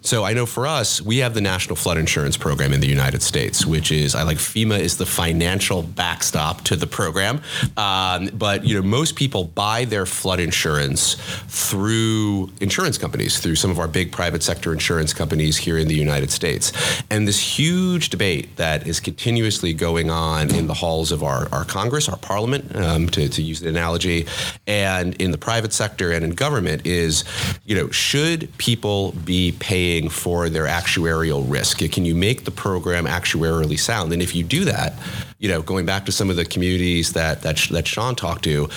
So 0.00 0.24
I 0.24 0.32
know 0.32 0.46
for 0.46 0.66
us, 0.66 1.02
we 1.02 1.18
have 1.18 1.34
the 1.34 1.42
National 1.42 1.76
Flood 1.76 1.98
Insurance 1.98 2.38
Program 2.38 2.72
in 2.72 2.80
the 2.80 2.88
United 2.88 3.20
States, 3.20 3.66
which 3.66 3.92
is 3.92 4.14
I 4.14 4.22
like 4.22 4.38
FEMA 4.38 4.80
is 4.80 4.96
the 4.96 5.04
financial 5.04 5.82
backstop 5.82 6.62
to 6.62 6.74
the 6.74 6.86
program. 6.86 7.42
Um, 7.76 8.30
but 8.32 8.64
you 8.64 8.76
know, 8.76 8.82
most 8.82 9.14
people 9.14 9.44
buy 9.44 9.84
their 9.84 10.06
flood 10.06 10.40
insurance 10.40 11.16
through 11.48 12.50
insurance 12.62 12.96
companies, 12.96 13.40
through 13.40 13.56
some 13.56 13.70
of 13.70 13.78
our 13.78 13.88
big 13.88 14.10
private 14.10 14.42
sector 14.42 14.72
insurance 14.72 15.12
companies 15.12 15.58
here 15.58 15.76
in 15.76 15.86
the 15.86 15.94
United 15.94 16.30
States. 16.30 16.72
And 17.10 17.28
this 17.28 17.41
huge 17.42 18.10
debate 18.10 18.56
that 18.56 18.86
is 18.86 19.00
continuously 19.00 19.74
going 19.74 20.10
on 20.10 20.54
in 20.54 20.66
the 20.66 20.74
halls 20.74 21.12
of 21.12 21.22
our, 21.22 21.48
our 21.52 21.64
Congress, 21.64 22.08
our 22.08 22.16
Parliament, 22.16 22.74
um, 22.76 23.08
to, 23.08 23.28
to 23.28 23.42
use 23.42 23.60
the 23.60 23.68
analogy, 23.68 24.26
and 24.66 25.14
in 25.20 25.30
the 25.30 25.38
private 25.38 25.72
sector 25.72 26.12
and 26.12 26.24
in 26.24 26.30
government 26.30 26.86
is, 26.86 27.24
you 27.64 27.74
know, 27.74 27.90
should 27.90 28.56
people 28.58 29.12
be 29.24 29.52
paying 29.58 30.08
for 30.08 30.48
their 30.48 30.66
actuarial 30.66 31.44
risk? 31.50 31.78
Can 31.78 32.04
you 32.04 32.14
make 32.14 32.44
the 32.44 32.50
program 32.50 33.06
actuarially 33.06 33.78
sound? 33.78 34.12
And 34.12 34.22
if 34.22 34.34
you 34.34 34.44
do 34.44 34.64
that, 34.64 34.94
you 35.38 35.48
know, 35.48 35.60
going 35.62 35.84
back 35.84 36.06
to 36.06 36.12
some 36.12 36.30
of 36.30 36.36
the 36.36 36.44
communities 36.44 37.12
that 37.14 37.42
that, 37.42 37.56
that 37.70 37.86
Sean 37.86 38.14
talked 38.14 38.44
to, 38.44 38.68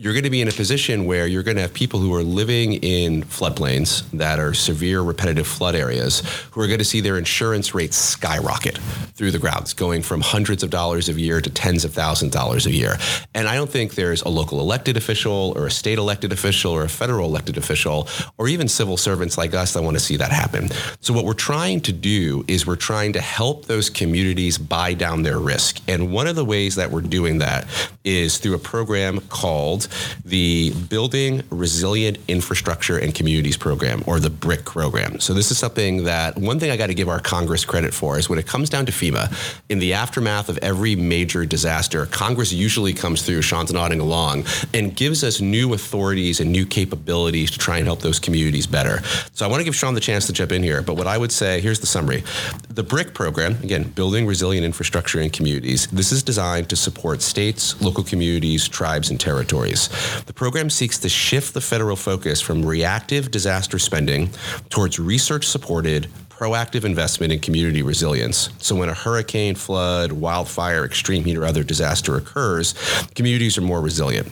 you're 0.00 0.14
going 0.14 0.24
to 0.24 0.30
be 0.30 0.40
in 0.40 0.48
a 0.48 0.52
position 0.52 1.04
where 1.04 1.26
you're 1.26 1.42
going 1.42 1.56
to 1.56 1.60
have 1.60 1.74
people 1.74 2.00
who 2.00 2.14
are 2.14 2.22
living 2.22 2.72
in 2.72 3.22
floodplains 3.22 4.02
that 4.12 4.38
are 4.38 4.54
severe 4.54 5.02
repetitive 5.02 5.46
flood 5.46 5.74
areas 5.74 6.20
who 6.52 6.62
are 6.62 6.66
going 6.66 6.78
to 6.78 6.86
see 6.86 7.02
their 7.02 7.18
insurance 7.18 7.74
rates 7.74 7.98
skyrocket 7.98 8.78
through 9.12 9.30
the 9.30 9.38
grounds, 9.38 9.74
going 9.74 10.00
from 10.00 10.22
hundreds 10.22 10.62
of 10.62 10.70
dollars 10.70 11.10
a 11.10 11.12
year 11.12 11.42
to 11.42 11.50
tens 11.50 11.84
of 11.84 11.92
thousands 11.92 12.34
of 12.34 12.40
dollars 12.40 12.64
a 12.64 12.70
year. 12.70 12.96
And 13.34 13.46
I 13.46 13.54
don't 13.56 13.68
think 13.68 13.94
there's 13.94 14.22
a 14.22 14.30
local 14.30 14.60
elected 14.60 14.96
official 14.96 15.52
or 15.54 15.66
a 15.66 15.70
state 15.70 15.98
elected 15.98 16.32
official 16.32 16.72
or 16.72 16.84
a 16.84 16.88
federal 16.88 17.28
elected 17.28 17.58
official 17.58 18.08
or 18.38 18.48
even 18.48 18.68
civil 18.68 18.96
servants 18.96 19.36
like 19.36 19.52
us 19.52 19.74
that 19.74 19.82
want 19.82 19.98
to 19.98 20.02
see 20.02 20.16
that 20.16 20.32
happen. 20.32 20.70
So 21.00 21.12
what 21.12 21.26
we're 21.26 21.34
trying 21.34 21.82
to 21.82 21.92
do 21.92 22.42
is 22.48 22.66
we're 22.66 22.76
trying 22.76 23.12
to 23.12 23.20
help 23.20 23.66
those 23.66 23.90
communities 23.90 24.56
buy 24.56 24.94
down 24.94 25.24
their 25.24 25.38
risk. 25.38 25.78
And 25.86 26.10
one 26.10 26.26
of 26.26 26.36
the 26.36 26.44
ways 26.46 26.76
that 26.76 26.90
we're 26.90 27.02
doing 27.02 27.36
that 27.40 27.66
is 28.02 28.38
through 28.38 28.54
a 28.54 28.58
program 28.58 29.20
called 29.28 29.88
the 30.24 30.72
Building 30.88 31.42
Resilient 31.50 32.18
Infrastructure 32.28 32.98
and 32.98 33.14
Communities 33.14 33.56
Program, 33.56 34.02
or 34.06 34.20
the 34.20 34.30
BRIC 34.30 34.64
program. 34.64 35.20
So, 35.20 35.34
this 35.34 35.50
is 35.50 35.58
something 35.58 36.04
that 36.04 36.36
one 36.36 36.58
thing 36.58 36.70
I 36.70 36.76
got 36.76 36.88
to 36.88 36.94
give 36.94 37.08
our 37.08 37.20
Congress 37.20 37.64
credit 37.64 37.94
for 37.94 38.18
is 38.18 38.28
when 38.28 38.38
it 38.38 38.46
comes 38.46 38.70
down 38.70 38.86
to 38.86 38.92
FEMA, 38.92 39.32
in 39.68 39.78
the 39.78 39.94
aftermath 39.94 40.48
of 40.48 40.58
every 40.58 40.96
major 40.96 41.44
disaster, 41.46 42.06
Congress 42.06 42.52
usually 42.52 42.92
comes 42.92 43.22
through, 43.22 43.42
Sean's 43.42 43.72
nodding 43.72 44.00
along, 44.00 44.44
and 44.74 44.94
gives 44.94 45.24
us 45.24 45.40
new 45.40 45.74
authorities 45.74 46.40
and 46.40 46.50
new 46.52 46.66
capabilities 46.66 47.50
to 47.50 47.58
try 47.58 47.78
and 47.78 47.86
help 47.86 48.00
those 48.00 48.18
communities 48.18 48.66
better. 48.66 49.02
So, 49.32 49.46
I 49.46 49.48
want 49.48 49.60
to 49.60 49.64
give 49.64 49.74
Sean 49.74 49.94
the 49.94 50.00
chance 50.00 50.26
to 50.26 50.32
jump 50.32 50.52
in 50.52 50.62
here, 50.62 50.82
but 50.82 50.94
what 50.94 51.06
I 51.06 51.16
would 51.16 51.32
say 51.32 51.60
here's 51.60 51.80
the 51.80 51.86
summary. 51.86 52.22
The 52.68 52.82
BRIC 52.82 53.14
program, 53.14 53.52
again, 53.62 53.84
Building 53.84 54.26
Resilient 54.26 54.64
Infrastructure 54.64 55.20
and 55.20 55.32
Communities, 55.32 55.86
this 55.88 56.12
is 56.12 56.22
designed 56.22 56.68
to 56.68 56.76
support 56.76 57.22
states, 57.22 57.80
local 57.80 58.04
communities, 58.04 58.68
tribes, 58.68 59.10
and 59.10 59.18
territories. 59.18 59.79
The 59.88 60.32
program 60.32 60.70
seeks 60.70 60.98
to 60.98 61.08
shift 61.08 61.54
the 61.54 61.60
federal 61.60 61.96
focus 61.96 62.40
from 62.40 62.64
reactive 62.64 63.30
disaster 63.30 63.78
spending 63.78 64.30
towards 64.68 64.98
research 64.98 65.46
supported, 65.46 66.08
proactive 66.40 66.86
investment 66.86 67.30
in 67.30 67.38
community 67.38 67.82
resilience. 67.82 68.48
So 68.60 68.74
when 68.74 68.88
a 68.88 68.94
hurricane, 68.94 69.54
flood, 69.54 70.10
wildfire, 70.10 70.86
extreme 70.86 71.22
heat, 71.22 71.36
or 71.36 71.44
other 71.44 71.62
disaster 71.62 72.16
occurs, 72.16 72.72
communities 73.14 73.58
are 73.58 73.60
more 73.60 73.82
resilient. 73.82 74.26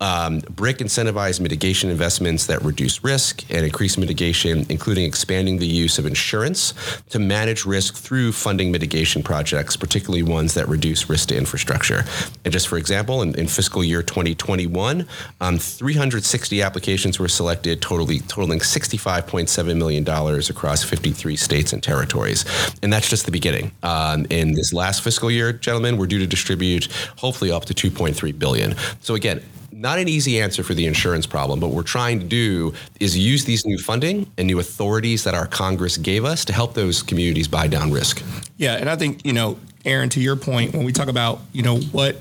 Um, 0.00 0.40
BRIC 0.50 0.78
incentivized 0.78 1.38
mitigation 1.38 1.88
investments 1.88 2.46
that 2.46 2.60
reduce 2.62 3.04
risk 3.04 3.48
and 3.48 3.64
increase 3.64 3.96
mitigation, 3.96 4.66
including 4.70 5.04
expanding 5.04 5.58
the 5.58 5.66
use 5.68 6.00
of 6.00 6.04
insurance 6.04 6.74
to 7.10 7.20
manage 7.20 7.64
risk 7.64 7.94
through 7.94 8.32
funding 8.32 8.72
mitigation 8.72 9.22
projects, 9.22 9.76
particularly 9.76 10.24
ones 10.24 10.54
that 10.54 10.68
reduce 10.68 11.08
risk 11.08 11.28
to 11.28 11.36
infrastructure. 11.36 12.02
And 12.44 12.52
just 12.52 12.66
for 12.66 12.76
example, 12.76 13.22
in, 13.22 13.38
in 13.38 13.46
fiscal 13.46 13.84
year 13.84 14.02
2021, 14.02 15.06
um, 15.40 15.58
360 15.60 16.60
applications 16.60 17.20
were 17.20 17.28
selected, 17.28 17.80
totally 17.80 18.18
totaling 18.18 18.58
$65.7 18.58 19.76
million 19.76 20.02
across 20.08 20.82
53 20.82 21.36
states 21.36 21.51
states 21.52 21.74
and 21.74 21.82
territories. 21.82 22.46
And 22.82 22.90
that's 22.90 23.10
just 23.10 23.26
the 23.26 23.30
beginning. 23.30 23.72
Um, 23.82 24.26
in 24.30 24.54
this 24.54 24.72
last 24.72 25.02
fiscal 25.04 25.30
year, 25.30 25.52
gentlemen, 25.52 25.98
we're 25.98 26.06
due 26.06 26.18
to 26.18 26.26
distribute 26.26 26.88
hopefully 27.18 27.52
up 27.52 27.66
to 27.66 27.74
2.3 27.74 28.38
billion. 28.38 28.74
So 29.00 29.14
again, 29.14 29.42
not 29.70 29.98
an 29.98 30.08
easy 30.08 30.40
answer 30.40 30.62
for 30.62 30.72
the 30.72 30.86
insurance 30.86 31.26
problem, 31.26 31.60
but 31.60 31.68
what 31.68 31.76
we're 31.76 31.82
trying 31.82 32.20
to 32.20 32.24
do 32.24 32.72
is 33.00 33.18
use 33.18 33.44
these 33.44 33.66
new 33.66 33.76
funding 33.76 34.30
and 34.38 34.46
new 34.46 34.60
authorities 34.60 35.24
that 35.24 35.34
our 35.34 35.46
Congress 35.46 35.98
gave 35.98 36.24
us 36.24 36.44
to 36.46 36.54
help 36.54 36.72
those 36.72 37.02
communities 37.02 37.48
buy 37.48 37.66
down 37.66 37.90
risk. 37.90 38.22
Yeah, 38.56 38.76
and 38.76 38.88
I 38.88 38.96
think, 38.96 39.26
you 39.26 39.34
know, 39.34 39.58
Aaron, 39.84 40.08
to 40.10 40.20
your 40.20 40.36
point, 40.36 40.72
when 40.72 40.84
we 40.84 40.92
talk 40.92 41.08
about, 41.08 41.40
you 41.52 41.62
know, 41.62 41.78
what 41.78 42.16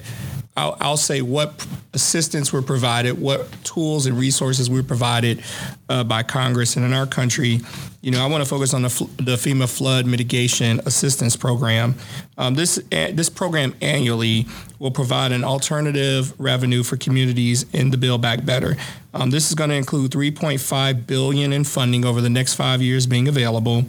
I'll, 0.58 0.77
I'll, 0.81 0.98
say 0.98 1.22
what 1.22 1.65
assistance 1.93 2.51
were 2.51 2.62
provided, 2.62 3.20
what 3.20 3.50
tools 3.63 4.05
and 4.05 4.17
resources 4.17 4.70
were 4.70 4.84
provided 4.84 5.43
uh, 5.88 6.03
by 6.03 6.24
Congress 6.24 6.75
and 6.75 6.86
in 6.86 6.91
our 6.91 7.08
country. 7.08 7.62
You 8.01 8.12
know, 8.12 8.22
I 8.22 8.27
want 8.27 8.43
to 8.43 8.50
focus 8.50 8.74
on 8.74 8.81
the, 8.81 8.89
the 9.17 9.36
FEMA 9.38 9.70
Flood 9.70 10.05
Mitigation 10.05 10.81
Assistance 10.86 11.36
Program. 11.38 11.96
Um, 12.38 12.55
this 12.55 12.81
this 12.89 13.29
program 13.29 13.75
annually 13.81 14.48
will 14.79 14.91
provide 14.91 15.31
an 15.31 15.43
alternative 15.43 16.34
revenue 16.39 16.84
for 16.84 16.98
communities 16.98 17.65
in 17.72 17.91
the 17.91 17.98
Build 17.98 18.22
Back 18.22 18.43
Better. 18.43 18.75
Um, 19.13 19.29
this 19.29 19.50
is 19.50 19.55
going 19.55 19.70
to 19.70 19.75
include 19.75 20.12
3.5 20.12 21.05
billion 21.05 21.53
in 21.53 21.63
funding 21.63 22.03
over 22.03 22.22
the 22.22 22.29
next 22.29 22.55
five 22.55 22.81
years 22.81 23.05
being 23.05 23.27
available, 23.27 23.86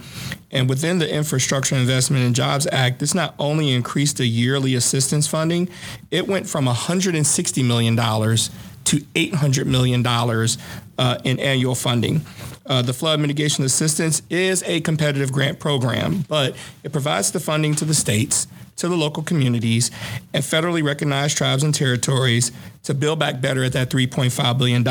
and 0.52 0.68
within 0.68 0.98
the 0.98 1.12
Infrastructure 1.12 1.74
Investment 1.74 2.24
and 2.24 2.34
Jobs 2.34 2.66
Act, 2.70 3.00
this 3.00 3.14
not 3.14 3.34
only 3.38 3.72
increased 3.72 4.18
the 4.18 4.26
yearly 4.26 4.74
assistance 4.74 5.26
funding, 5.26 5.68
it 6.10 6.28
went 6.28 6.48
from 6.48 6.66
160 6.66 7.62
million 7.62 7.96
dollars 7.96 8.50
to 8.84 9.04
800 9.14 9.66
million 9.66 10.02
dollars 10.02 10.58
uh, 10.98 11.18
in 11.24 11.38
annual 11.40 11.74
funding. 11.74 12.22
Uh, 12.66 12.82
the 12.82 12.92
flood 12.92 13.18
mitigation 13.20 13.64
assistance 13.64 14.22
is 14.30 14.62
a 14.64 14.80
competitive 14.80 15.32
grant 15.32 15.58
program, 15.58 16.24
but 16.28 16.54
it 16.84 16.92
provides 16.92 17.30
the 17.32 17.40
funding 17.40 17.74
to 17.74 17.84
the 17.84 17.94
states, 17.94 18.46
to 18.76 18.88
the 18.88 18.96
local 18.96 19.22
communities, 19.22 19.90
and 20.32 20.44
federally 20.44 20.82
recognized 20.82 21.36
tribes 21.36 21.62
and 21.62 21.74
territories 21.74 22.52
to 22.82 22.94
build 22.94 23.18
back 23.18 23.40
better 23.40 23.64
at 23.64 23.72
that 23.72 23.90
$3.5 23.90 24.58
billion. 24.58 24.84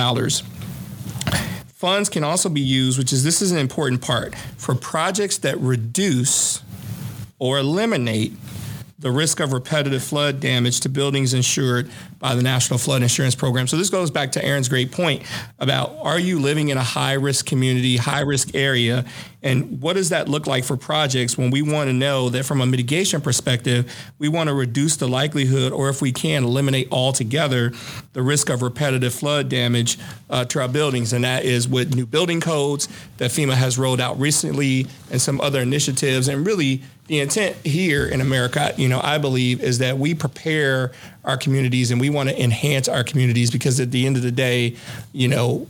Funds 1.81 2.09
can 2.09 2.23
also 2.23 2.47
be 2.47 2.61
used, 2.61 3.00
which 3.00 3.11
is 3.11 3.23
this 3.23 3.41
is 3.41 3.51
an 3.51 3.57
important 3.57 4.03
part, 4.03 4.35
for 4.55 4.75
projects 4.75 5.39
that 5.39 5.57
reduce 5.57 6.61
or 7.39 7.57
eliminate 7.57 8.33
the 9.01 9.12
risk 9.12 9.39
of 9.39 9.51
repetitive 9.51 10.03
flood 10.03 10.39
damage 10.39 10.79
to 10.81 10.89
buildings 10.89 11.34
insured 11.34 11.89
by 12.20 12.36
the 12.36 12.41
National 12.41 12.77
Flood 12.77 13.01
Insurance 13.01 13.36
Program. 13.36 13.67
So 13.67 13.75
this 13.75 13.89
goes 13.89 14.12
back 14.12 14.31
to 14.34 14.46
Aaron's 14.46 14.70
great 14.70 14.91
point 14.91 15.24
about 15.60 15.98
are 16.01 16.20
you 16.20 16.39
living 16.39 16.70
in 16.70 16.77
a 16.77 16.84
high 16.84 17.13
risk 17.13 17.48
community, 17.48 17.98
high 17.98 18.22
risk 18.22 18.55
area, 18.55 19.03
and 19.43 19.81
what 19.81 19.93
does 19.93 20.10
that 20.10 20.29
look 20.29 20.46
like 20.46 20.63
for 20.63 20.77
projects 20.77 21.36
when 21.36 21.50
we 21.50 21.63
want 21.63 21.89
to 21.89 21.93
know 21.93 22.29
that 22.29 22.46
from 22.46 22.62
a 22.62 22.65
mitigation 22.65 23.22
perspective, 23.22 23.91
we 24.20 24.29
want 24.29 24.50
to 24.50 24.53
reduce 24.53 24.98
the 24.98 25.08
likelihood, 25.08 25.74
or 25.74 25.89
if 25.89 26.00
we 26.00 26.12
can, 26.12 26.43
eliminate 26.43 26.88
altogether 26.91 27.72
the 28.13 28.22
risk 28.22 28.50
of 28.50 28.62
repetitive 28.62 29.13
flood 29.13 29.50
damage 29.50 29.98
uh, 30.29 30.46
to 30.46 30.62
our 30.62 30.67
buildings. 30.67 31.12
And 31.12 31.24
that 31.24 31.43
is 31.43 31.67
with 31.67 31.96
new 31.96 32.05
building 32.05 32.39
codes 32.39 32.88
that 33.17 33.31
FEMA 33.31 33.53
has 33.53 33.79
rolled 33.79 34.00
out 34.00 34.20
recently 34.20 34.86
and 35.10 35.20
some 35.20 35.41
other 35.41 35.62
initiatives. 35.62 36.27
And 36.27 36.46
really, 36.46 36.84
the 37.12 37.20
intent 37.20 37.58
here 37.65 38.06
in 38.06 38.22
America, 38.22 38.74
you 38.77 38.88
know, 38.88 39.01
I 39.03 39.18
believe 39.18 39.62
is 39.62 39.80
that 39.80 39.98
we 39.98 40.15
prepare 40.15 40.94
our 41.25 41.36
communities 41.36 41.91
and 41.91 42.00
we 42.00 42.10
want 42.10 42.30
to 42.30 42.41
enhance 42.41 42.88
our 42.88 43.03
communities 43.03 43.51
because 43.51 43.82
at 43.82 43.91
the 43.91 44.06
end 44.08 44.15
of 44.15 44.24
the 44.24 44.32
day, 44.32 44.77
you 45.12 45.27
know, 45.27 45.68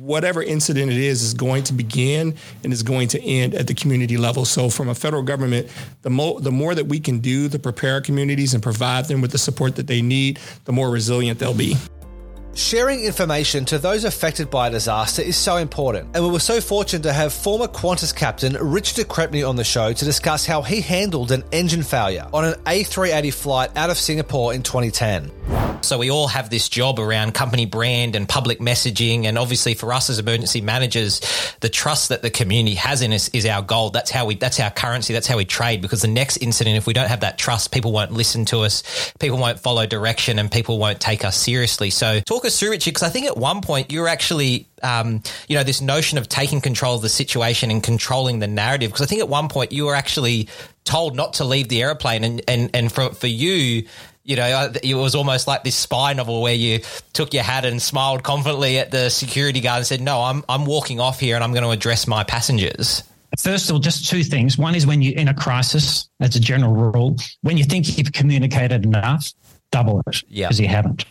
whatever 0.00 0.42
incident 0.42 0.90
it 0.90 0.98
is 0.98 1.22
is 1.22 1.34
going 1.34 1.62
to 1.62 1.72
begin 1.72 2.34
and 2.64 2.72
is 2.72 2.82
going 2.82 3.06
to 3.06 3.22
end 3.22 3.54
at 3.54 3.68
the 3.68 3.74
community 3.74 4.16
level. 4.16 4.44
So 4.44 4.68
from 4.68 4.88
a 4.88 4.94
federal 4.96 5.22
government, 5.22 5.68
the 6.02 6.10
more 6.10 6.40
the 6.40 6.50
more 6.50 6.74
that 6.74 6.86
we 6.86 6.98
can 6.98 7.20
do 7.20 7.48
to 7.48 7.60
prepare 7.60 7.94
our 7.94 8.00
communities 8.00 8.52
and 8.52 8.60
provide 8.60 9.04
them 9.04 9.20
with 9.20 9.30
the 9.30 9.38
support 9.38 9.76
that 9.76 9.86
they 9.86 10.02
need, 10.02 10.40
the 10.64 10.72
more 10.72 10.90
resilient 10.90 11.38
they'll 11.38 11.54
be. 11.54 11.76
Sharing 12.56 13.04
information 13.04 13.66
to 13.66 13.78
those 13.78 14.04
affected 14.04 14.48
by 14.48 14.68
a 14.68 14.70
disaster 14.70 15.20
is 15.20 15.36
so 15.36 15.58
important, 15.58 16.08
and 16.14 16.24
we 16.24 16.30
were 16.30 16.40
so 16.40 16.62
fortunate 16.62 17.02
to 17.02 17.12
have 17.12 17.34
former 17.34 17.66
Qantas 17.66 18.16
captain 18.16 18.54
Richard 18.54 18.96
de 18.96 19.04
Crespigny 19.04 19.46
on 19.46 19.56
the 19.56 19.62
show 19.62 19.92
to 19.92 20.04
discuss 20.06 20.46
how 20.46 20.62
he 20.62 20.80
handled 20.80 21.32
an 21.32 21.44
engine 21.52 21.82
failure 21.82 22.26
on 22.32 22.46
an 22.46 22.54
A380 22.64 23.34
flight 23.34 23.76
out 23.76 23.90
of 23.90 23.98
Singapore 23.98 24.54
in 24.54 24.62
2010. 24.62 25.30
So 25.82 25.98
we 25.98 26.10
all 26.10 26.26
have 26.26 26.50
this 26.50 26.68
job 26.68 26.98
around 26.98 27.32
company 27.34 27.66
brand 27.66 28.16
and 28.16 28.28
public 28.28 28.58
messaging. 28.58 29.24
And 29.24 29.38
obviously 29.38 29.74
for 29.74 29.92
us 29.92 30.10
as 30.10 30.18
emergency 30.18 30.60
managers, 30.60 31.20
the 31.60 31.68
trust 31.68 32.08
that 32.08 32.22
the 32.22 32.30
community 32.30 32.74
has 32.74 33.02
in 33.02 33.12
us 33.12 33.28
is 33.28 33.46
our 33.46 33.62
gold. 33.62 33.92
That's 33.92 34.10
how 34.10 34.26
we, 34.26 34.34
that's 34.34 34.58
our 34.58 34.70
currency. 34.70 35.12
That's 35.12 35.26
how 35.26 35.36
we 35.36 35.44
trade 35.44 35.82
because 35.82 36.02
the 36.02 36.08
next 36.08 36.38
incident, 36.38 36.76
if 36.76 36.86
we 36.86 36.92
don't 36.92 37.08
have 37.08 37.20
that 37.20 37.38
trust, 37.38 37.72
people 37.72 37.92
won't 37.92 38.10
listen 38.10 38.44
to 38.46 38.60
us. 38.60 39.12
People 39.20 39.38
won't 39.38 39.60
follow 39.60 39.86
direction 39.86 40.38
and 40.38 40.50
people 40.50 40.78
won't 40.78 41.00
take 41.00 41.24
us 41.24 41.36
seriously. 41.36 41.90
So 41.90 42.20
talk 42.20 42.44
us 42.46 42.58
through, 42.58 42.70
Richard, 42.70 42.90
because 42.94 43.02
I 43.02 43.10
think 43.10 43.26
at 43.26 43.36
one 43.36 43.60
point 43.60 43.92
you 43.92 44.00
were 44.00 44.08
actually 44.08 44.66
um, 44.82 45.22
you 45.48 45.56
know, 45.56 45.64
this 45.64 45.80
notion 45.80 46.18
of 46.18 46.28
taking 46.28 46.60
control 46.60 46.94
of 46.96 47.02
the 47.02 47.08
situation 47.08 47.70
and 47.70 47.82
controlling 47.82 48.38
the 48.38 48.46
narrative. 48.46 48.90
Because 48.90 49.02
I 49.02 49.06
think 49.06 49.20
at 49.20 49.28
one 49.28 49.48
point 49.48 49.72
you 49.72 49.86
were 49.86 49.94
actually 49.94 50.48
told 50.84 51.16
not 51.16 51.34
to 51.34 51.44
leave 51.44 51.68
the 51.68 51.82
airplane, 51.82 52.24
and 52.24 52.42
and 52.48 52.70
and 52.74 52.92
for 52.92 53.10
for 53.10 53.26
you, 53.26 53.86
you 54.24 54.36
know, 54.36 54.72
it 54.82 54.94
was 54.94 55.14
almost 55.14 55.46
like 55.46 55.64
this 55.64 55.76
spy 55.76 56.12
novel 56.12 56.42
where 56.42 56.54
you 56.54 56.80
took 57.12 57.32
your 57.34 57.42
hat 57.42 57.64
and 57.64 57.80
smiled 57.80 58.22
confidently 58.22 58.78
at 58.78 58.90
the 58.90 59.08
security 59.10 59.60
guard 59.60 59.78
and 59.78 59.86
said, 59.86 60.00
"No, 60.00 60.22
I'm 60.22 60.44
I'm 60.48 60.64
walking 60.66 61.00
off 61.00 61.20
here, 61.20 61.34
and 61.34 61.42
I'm 61.44 61.52
going 61.52 61.64
to 61.64 61.70
address 61.70 62.06
my 62.06 62.24
passengers." 62.24 63.02
First 63.38 63.68
of 63.68 63.74
all, 63.74 63.80
just 63.80 64.08
two 64.08 64.22
things. 64.22 64.56
One 64.56 64.74
is 64.74 64.86
when 64.86 65.02
you're 65.02 65.18
in 65.18 65.28
a 65.28 65.34
crisis, 65.34 66.08
as 66.20 66.36
a 66.36 66.40
general 66.40 66.72
rule, 66.72 67.16
when 67.42 67.58
you 67.58 67.64
think 67.64 67.98
you've 67.98 68.12
communicated 68.12 68.84
enough, 68.84 69.30
double 69.72 70.00
it 70.06 70.22
Yeah. 70.28 70.46
because 70.46 70.60
you 70.60 70.68
haven't. 70.68 71.04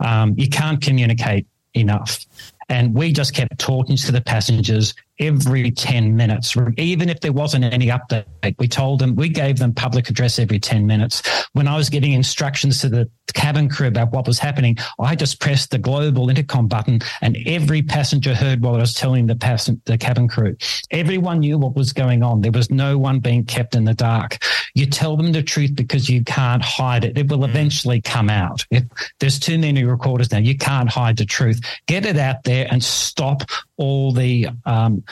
Um, 0.00 0.34
you 0.36 0.48
can't 0.48 0.80
communicate 0.80 1.46
enough. 1.74 2.26
And 2.68 2.94
we 2.94 3.12
just 3.12 3.34
kept 3.34 3.58
talking 3.58 3.96
to 3.96 4.12
the 4.12 4.20
passengers 4.20 4.94
every 5.18 5.70
10 5.70 6.14
minutes, 6.16 6.56
even 6.76 7.08
if 7.08 7.20
there 7.20 7.32
wasn't 7.32 7.64
any 7.64 7.86
update. 7.86 8.24
We 8.58 8.68
told 8.68 9.00
them, 9.00 9.16
we 9.16 9.28
gave 9.28 9.58
them 9.58 9.72
public 9.74 10.08
address 10.08 10.38
every 10.38 10.58
10 10.58 10.86
minutes. 10.86 11.22
When 11.52 11.66
I 11.68 11.76
was 11.76 11.88
getting 11.88 12.12
instructions 12.12 12.80
to 12.80 12.88
the 12.88 13.10
cabin 13.34 13.68
crew 13.68 13.88
about 13.88 14.12
what 14.12 14.26
was 14.26 14.38
happening, 14.38 14.76
I 14.98 15.14
just 15.14 15.40
pressed 15.40 15.70
the 15.70 15.78
global 15.78 16.28
intercom 16.28 16.68
button 16.68 17.00
and 17.22 17.36
every 17.46 17.82
passenger 17.82 18.34
heard 18.34 18.62
what 18.62 18.74
I 18.74 18.78
was 18.78 18.94
telling 18.94 19.26
the, 19.26 19.34
passen- 19.34 19.80
the 19.84 19.98
cabin 19.98 20.28
crew. 20.28 20.56
Everyone 20.90 21.40
knew 21.40 21.58
what 21.58 21.74
was 21.74 21.92
going 21.92 22.22
on. 22.22 22.40
There 22.40 22.52
was 22.52 22.70
no 22.70 22.98
one 22.98 23.20
being 23.20 23.44
kept 23.44 23.74
in 23.74 23.84
the 23.84 23.94
dark. 23.94 24.38
You 24.74 24.86
tell 24.86 25.16
them 25.16 25.32
the 25.32 25.42
truth 25.42 25.74
because 25.74 26.08
you 26.08 26.22
can't 26.24 26.62
hide 26.62 27.04
it. 27.04 27.16
It 27.16 27.28
will 27.28 27.38
mm. 27.38 27.48
eventually 27.48 28.00
come 28.00 28.28
out. 28.28 28.64
If 28.70 28.84
there's 29.20 29.38
too 29.38 29.58
many 29.58 29.84
recorders 29.84 30.30
now, 30.30 30.38
you 30.38 30.56
can't 30.56 30.88
hide 30.88 31.16
the 31.16 31.24
truth. 31.24 31.60
Get 31.86 32.04
it 32.04 32.18
out 32.18 32.44
there 32.44 32.66
and 32.70 32.82
stop 32.82 33.42
all 33.76 34.12
the 34.12 34.48
um, 34.64 35.04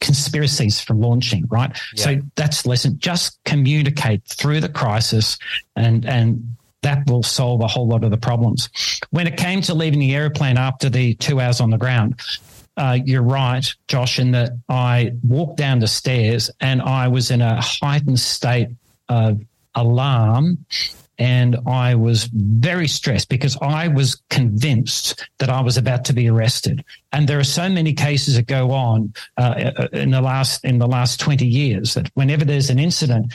conspiracies 0.00 0.80
from 0.80 1.00
launching, 1.00 1.44
right? 1.48 1.76
So 1.96 2.20
that's 2.36 2.62
the 2.62 2.70
lesson. 2.70 2.98
Just 2.98 3.38
communicate 3.44 4.24
through 4.24 4.60
the 4.60 4.68
crisis 4.68 5.38
and 5.76 6.04
and 6.04 6.56
that 6.82 7.08
will 7.10 7.24
solve 7.24 7.60
a 7.60 7.66
whole 7.66 7.88
lot 7.88 8.04
of 8.04 8.10
the 8.10 8.16
problems. 8.16 8.68
When 9.10 9.26
it 9.26 9.36
came 9.36 9.60
to 9.62 9.74
leaving 9.74 9.98
the 9.98 10.14
airplane 10.14 10.56
after 10.56 10.88
the 10.88 11.14
two 11.14 11.40
hours 11.40 11.60
on 11.60 11.70
the 11.70 11.76
ground, 11.76 12.20
uh, 12.76 12.98
you're 13.04 13.22
right, 13.22 13.66
Josh, 13.88 14.20
in 14.20 14.30
that 14.30 14.52
I 14.68 15.12
walked 15.24 15.56
down 15.56 15.80
the 15.80 15.88
stairs 15.88 16.50
and 16.60 16.80
I 16.80 17.08
was 17.08 17.32
in 17.32 17.42
a 17.42 17.60
heightened 17.60 18.20
state 18.20 18.68
of 19.08 19.40
alarm 19.74 20.64
and 21.18 21.56
I 21.66 21.94
was 21.94 22.24
very 22.32 22.88
stressed 22.88 23.28
because 23.28 23.56
I 23.60 23.88
was 23.88 24.22
convinced 24.30 25.28
that 25.38 25.50
I 25.50 25.60
was 25.60 25.76
about 25.76 26.04
to 26.06 26.12
be 26.12 26.28
arrested. 26.28 26.84
And 27.12 27.28
there 27.28 27.38
are 27.38 27.44
so 27.44 27.68
many 27.68 27.92
cases 27.92 28.36
that 28.36 28.46
go 28.46 28.70
on 28.70 29.12
uh, 29.36 29.88
in 29.92 30.10
the 30.10 30.20
last 30.20 30.64
in 30.64 30.78
the 30.78 30.88
last 30.88 31.20
twenty 31.20 31.46
years 31.46 31.94
that 31.94 32.10
whenever 32.14 32.44
there's 32.44 32.70
an 32.70 32.78
incident, 32.78 33.34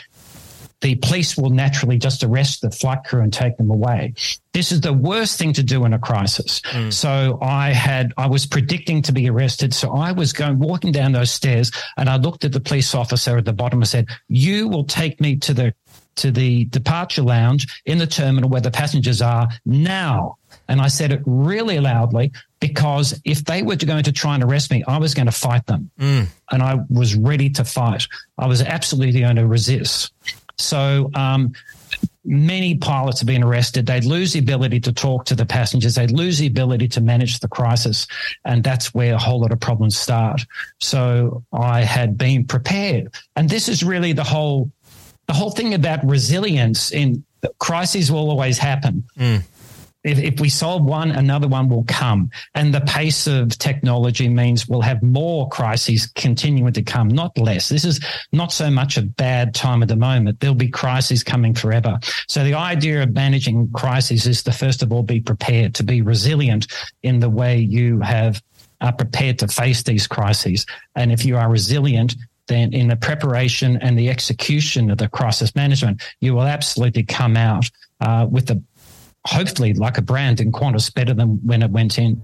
the 0.82 0.96
police 0.96 1.38
will 1.38 1.50
naturally 1.50 1.98
just 1.98 2.24
arrest 2.24 2.62
the 2.62 2.70
flight 2.70 3.06
crew 3.06 3.22
and 3.22 3.32
take 3.32 3.56
them 3.56 3.70
away. 3.70 4.14
This 4.52 4.72
is 4.72 4.82
the 4.82 4.92
worst 4.92 5.40
thing 5.40 5.54
to 5.54 5.64
do 5.64 5.86
in 5.86 5.94
a 5.94 5.98
crisis. 6.00 6.62
So 6.92 7.40
I 7.42 7.70
had, 7.70 8.14
I 8.18 8.28
was 8.28 8.46
predicting 8.46 9.02
to 9.04 9.14
be 9.14 9.30
arrested. 9.30 9.74
So 9.74 9.96
I 9.96 10.12
was 10.12 10.34
going, 10.34 10.60
walking 10.60 10.92
down 10.92 11.14
those 11.14 11.32
stairs 11.32 11.72
and 11.96 12.10
I 12.10 12.18
looked 12.18 12.44
at 12.44 12.52
the 12.52 12.60
police 12.60 12.94
officer 12.94 13.38
at 13.38 13.46
the 13.46 13.54
bottom 13.54 13.80
and 13.80 13.88
said, 13.88 14.08
you 14.28 14.68
will 14.68 14.84
take 14.84 15.22
me 15.22 15.38
to 15.38 15.54
the, 15.54 15.74
to 16.16 16.32
the 16.32 16.66
departure 16.66 17.22
lounge 17.22 17.82
in 17.86 17.98
the 17.98 18.08
terminal 18.08 18.50
where 18.50 18.62
the 18.62 18.72
passengers 18.72 19.22
are 19.22 19.48
now. 19.66 20.38
And 20.68 20.80
I 20.80 20.88
said 20.88 21.12
it 21.12 21.22
really 21.26 21.80
loudly 21.80 22.32
because 22.60 23.20
if 23.26 23.44
they 23.44 23.64
were 23.64 23.76
going 23.76 24.04
to 24.04 24.12
try 24.12 24.36
and 24.36 24.44
arrest 24.44 24.72
me, 24.72 24.84
I 24.88 24.98
was 24.98 25.14
going 25.14 25.26
to 25.26 25.32
fight 25.32 25.66
them. 25.66 25.92
And 26.52 26.64
I 26.64 26.80
was 26.90 27.16
ready 27.16 27.50
to 27.52 27.66
fight. 27.66 28.08
I 28.38 28.48
was 28.48 28.62
absolutely 28.62 29.22
going 29.22 29.36
to 29.36 29.48
resist. 29.48 30.14
So 30.58 31.10
um, 31.16 31.54
many 32.24 32.76
pilots 32.76 33.20
have 33.20 33.28
been 33.28 33.44
arrested. 33.44 33.86
They'd 33.86 34.06
lose 34.06 34.34
the 34.34 34.40
ability 34.40 34.80
to 34.82 34.94
talk 34.94 35.26
to 35.26 35.36
the 35.36 35.46
passengers. 35.46 35.96
They'd 35.96 36.12
lose 36.12 36.38
the 36.38 36.48
ability 36.48 36.88
to 36.90 37.02
manage 37.02 37.40
the 37.40 37.48
crisis. 37.48 38.08
And 38.46 38.64
that's 38.64 38.94
where 38.94 39.16
a 39.16 39.20
whole 39.20 39.42
lot 39.42 39.52
of 39.52 39.60
problems 39.60 39.98
start. 39.98 40.46
So 40.80 41.44
I 41.52 41.82
had 41.82 42.18
been 42.18 42.46
prepared. 42.46 43.14
And 43.36 43.50
this 43.50 43.68
is 43.68 43.84
really 43.84 44.14
the 44.14 44.24
whole, 44.24 44.72
the 45.28 45.34
whole 45.34 45.52
thing 45.52 45.74
about 45.74 46.06
resilience 46.06 46.92
in 46.92 47.24
crises 47.60 48.12
will 48.12 48.30
always 48.30 48.58
happen. 48.58 49.04
Mm. 49.18 49.44
If, 50.04 50.20
if 50.20 50.40
we 50.42 50.50
solve 50.50 50.84
one, 50.84 51.12
another 51.12 51.48
one 51.48 51.70
will 51.70 51.86
come. 51.86 52.30
And 52.56 52.74
the 52.74 52.82
pace 52.82 53.26
of 53.26 53.58
technology 53.58 54.28
means 54.28 54.68
we'll 54.68 54.82
have 54.82 55.02
more 55.02 55.48
crises 55.48 56.08
continuing 56.08 56.74
to 56.74 56.84
come, 56.84 57.08
not 57.08 57.38
less. 57.38 57.70
This 57.70 57.86
is 57.86 58.06
not 58.34 58.52
so 58.52 58.70
much 58.70 58.98
a 58.98 59.02
bad 59.02 59.56
time 59.56 59.82
at 59.82 59.88
the 59.88 59.96
moment. 59.96 60.42
There'll 60.42 60.56
be 60.56 60.68
crises 60.68 61.24
coming 61.24 61.54
forever. 61.54 62.00
So 62.28 62.44
the 62.44 62.56
idea 62.56 63.02
of 63.02 63.14
managing 63.14 63.72
crises 63.72 64.28
is 64.28 64.44
to 64.44 64.52
first 64.52 64.84
of 64.84 64.92
all 64.92 65.04
be 65.04 65.22
prepared, 65.22 65.74
to 65.76 65.84
be 65.84 66.02
resilient 66.02 66.68
in 67.02 67.20
the 67.20 67.30
way 67.30 67.58
you 67.58 68.02
have 68.02 68.42
are 68.82 68.92
prepared 68.92 69.40
to 69.40 69.48
face 69.48 69.84
these 69.84 70.08
crises. 70.08 70.66
And 70.96 71.12
if 71.14 71.24
you 71.24 71.38
are 71.38 71.50
resilient, 71.50 72.16
then 72.54 72.74
in 72.74 72.88
the 72.88 72.96
preparation 72.96 73.78
and 73.78 73.98
the 73.98 74.10
execution 74.10 74.92
of 74.92 74.98
the 74.98 75.10
crisis 75.10 75.56
management, 75.56 76.02
you 76.22 76.34
will 76.34 76.44
absolutely 76.44 77.04
come 77.04 77.36
out 77.36 77.70
uh, 78.02 78.28
with 78.30 78.48
the 78.48 78.62
hopefully 79.26 79.74
like 79.74 79.98
a 79.98 80.02
brand 80.02 80.40
in 80.40 80.52
Qantas 80.52 80.94
better 80.94 81.14
than 81.14 81.40
when 81.46 81.64
it 81.64 81.72
went 81.72 81.98
in. 81.98 82.22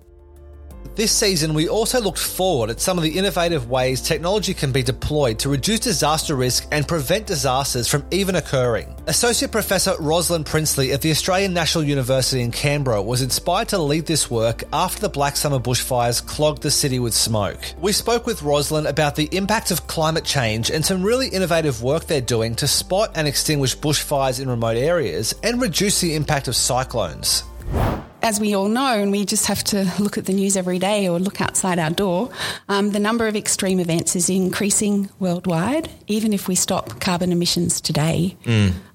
This 1.00 1.13
season, 1.13 1.54
we 1.54 1.70
also 1.70 2.02
looked 2.02 2.20
forward 2.20 2.70
at 2.70 2.82
some 2.82 2.98
of 2.98 3.06
the 3.06 3.18
innovative 3.18 3.70
ways 3.70 4.02
technology 4.02 4.54
can 4.54 4.74
be 4.74 4.84
deployed 4.84 5.39
to 5.39 5.48
reduce 5.48 5.80
disaster 5.80 6.36
risk 6.36 6.68
and 6.74 6.86
prevent 6.86 7.26
disasters 7.26 7.88
from 7.88 8.04
even 8.12 8.36
occurring. 8.36 8.94
Associate 9.08 9.50
Professor 9.50 9.96
Rosalind 9.98 10.46
Prinsley 10.46 10.92
at 10.94 11.02
the 11.02 11.12
Australian 11.12 11.54
National 11.54 11.86
University 11.86 12.42
in 12.42 12.52
Canberra 12.52 13.02
was 13.02 13.22
inspired 13.22 13.70
to 13.70 13.78
lead 13.78 14.08
this 14.08 14.30
work 14.30 14.65
after 14.74 15.00
the 15.00 15.08
Black 15.08 15.38
Summer 15.38 15.60
bushfires 15.60 16.26
clogged 16.26 16.63
the 16.63 16.70
city 16.70 17.00
with 17.00 17.13
smoke. 17.13 17.60
We 17.80 17.94
spoke 17.94 18.26
with 18.26 18.44
Rosalind 18.44 18.86
about 18.86 19.15
the 19.15 19.30
impact 19.32 19.72
of 19.72 19.88
climate 19.88 20.26
change 20.26 20.70
and 20.70 20.84
some 20.84 21.02
really 21.02 21.30
innovative 21.30 21.82
work 21.82 22.08
they're 22.08 22.20
doing 22.20 22.56
to 22.56 22.68
spot 22.68 23.12
and 23.15 23.26
extinguish 23.26 23.78
bushfires 23.78 24.42
in 24.42 24.50
remote 24.50 24.76
areas 24.76 25.34
and 25.44 25.62
reduce 25.62 26.02
the 26.02 26.15
impact 26.15 26.50
of 26.50 26.58
cyclones. 26.58 27.44
As 28.21 28.39
we 28.39 28.55
all 28.55 28.67
know, 28.67 28.99
and 28.99 29.12
we 29.12 29.25
just 29.25 29.47
have 29.47 29.63
to 29.65 29.91
look 29.99 30.17
at 30.17 30.25
the 30.25 30.34
news 30.34 30.58
every 30.58 30.79
day 30.79 31.08
or 31.08 31.19
look 31.19 31.41
outside 31.41 31.79
our 31.79 31.89
door, 31.89 32.29
um, 32.67 32.91
the 32.91 32.99
number 32.99 33.27
of 33.27 33.36
extreme 33.36 33.79
events 33.79 34.15
is 34.15 34.29
increasing 34.29 35.10
worldwide, 35.19 35.89
even 36.08 36.34
if 36.34 36.47
we 36.47 36.55
stop 36.55 36.99
carbon 36.99 37.32
emissions 37.32 37.79
today. 37.82 38.36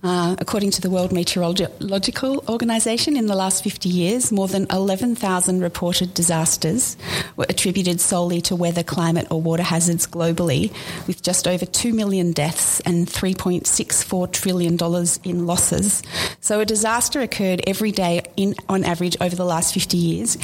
Uh, 0.03 0.37
according 0.39 0.71
to 0.71 0.83
the 0.83 0.91
World 0.91 1.13
Meteorological 1.13 2.45
Organization, 2.49 3.17
in 3.17 3.27
the 3.27 3.35
last 3.35 3.65
50 3.65 3.89
years, 3.89 4.31
more 4.31 4.49
than 4.49 4.67
11,000 4.71 5.63
reported 5.63 6.13
disasters 6.13 6.97
were 7.37 7.47
attributed 7.49 8.01
solely 8.01 8.43
to 8.43 8.55
weather, 8.55 8.83
climate, 8.83 9.27
or 9.31 9.41
water 9.41 9.63
hazards 9.63 10.07
globally, 10.07 10.73
with 11.07 11.23
just 11.23 11.49
over 11.49 11.65
2 11.65 11.95
million 11.95 12.33
deaths 12.33 12.81
and 12.81 13.07
$3.64 13.07 14.33
trillion 14.33 14.77
in 15.25 15.47
losses. 15.47 16.03
So 16.41 16.61
a 16.61 16.67
disaster 16.67 17.23
occurred 17.23 17.63
every 17.67 17.91
day 17.91 18.23
in, 18.37 18.55
on 18.69 18.85
average 18.85 19.14
over 19.21 19.35
the 19.37 19.45
last 19.45 19.75
50 19.75 19.97
years. 19.97 20.39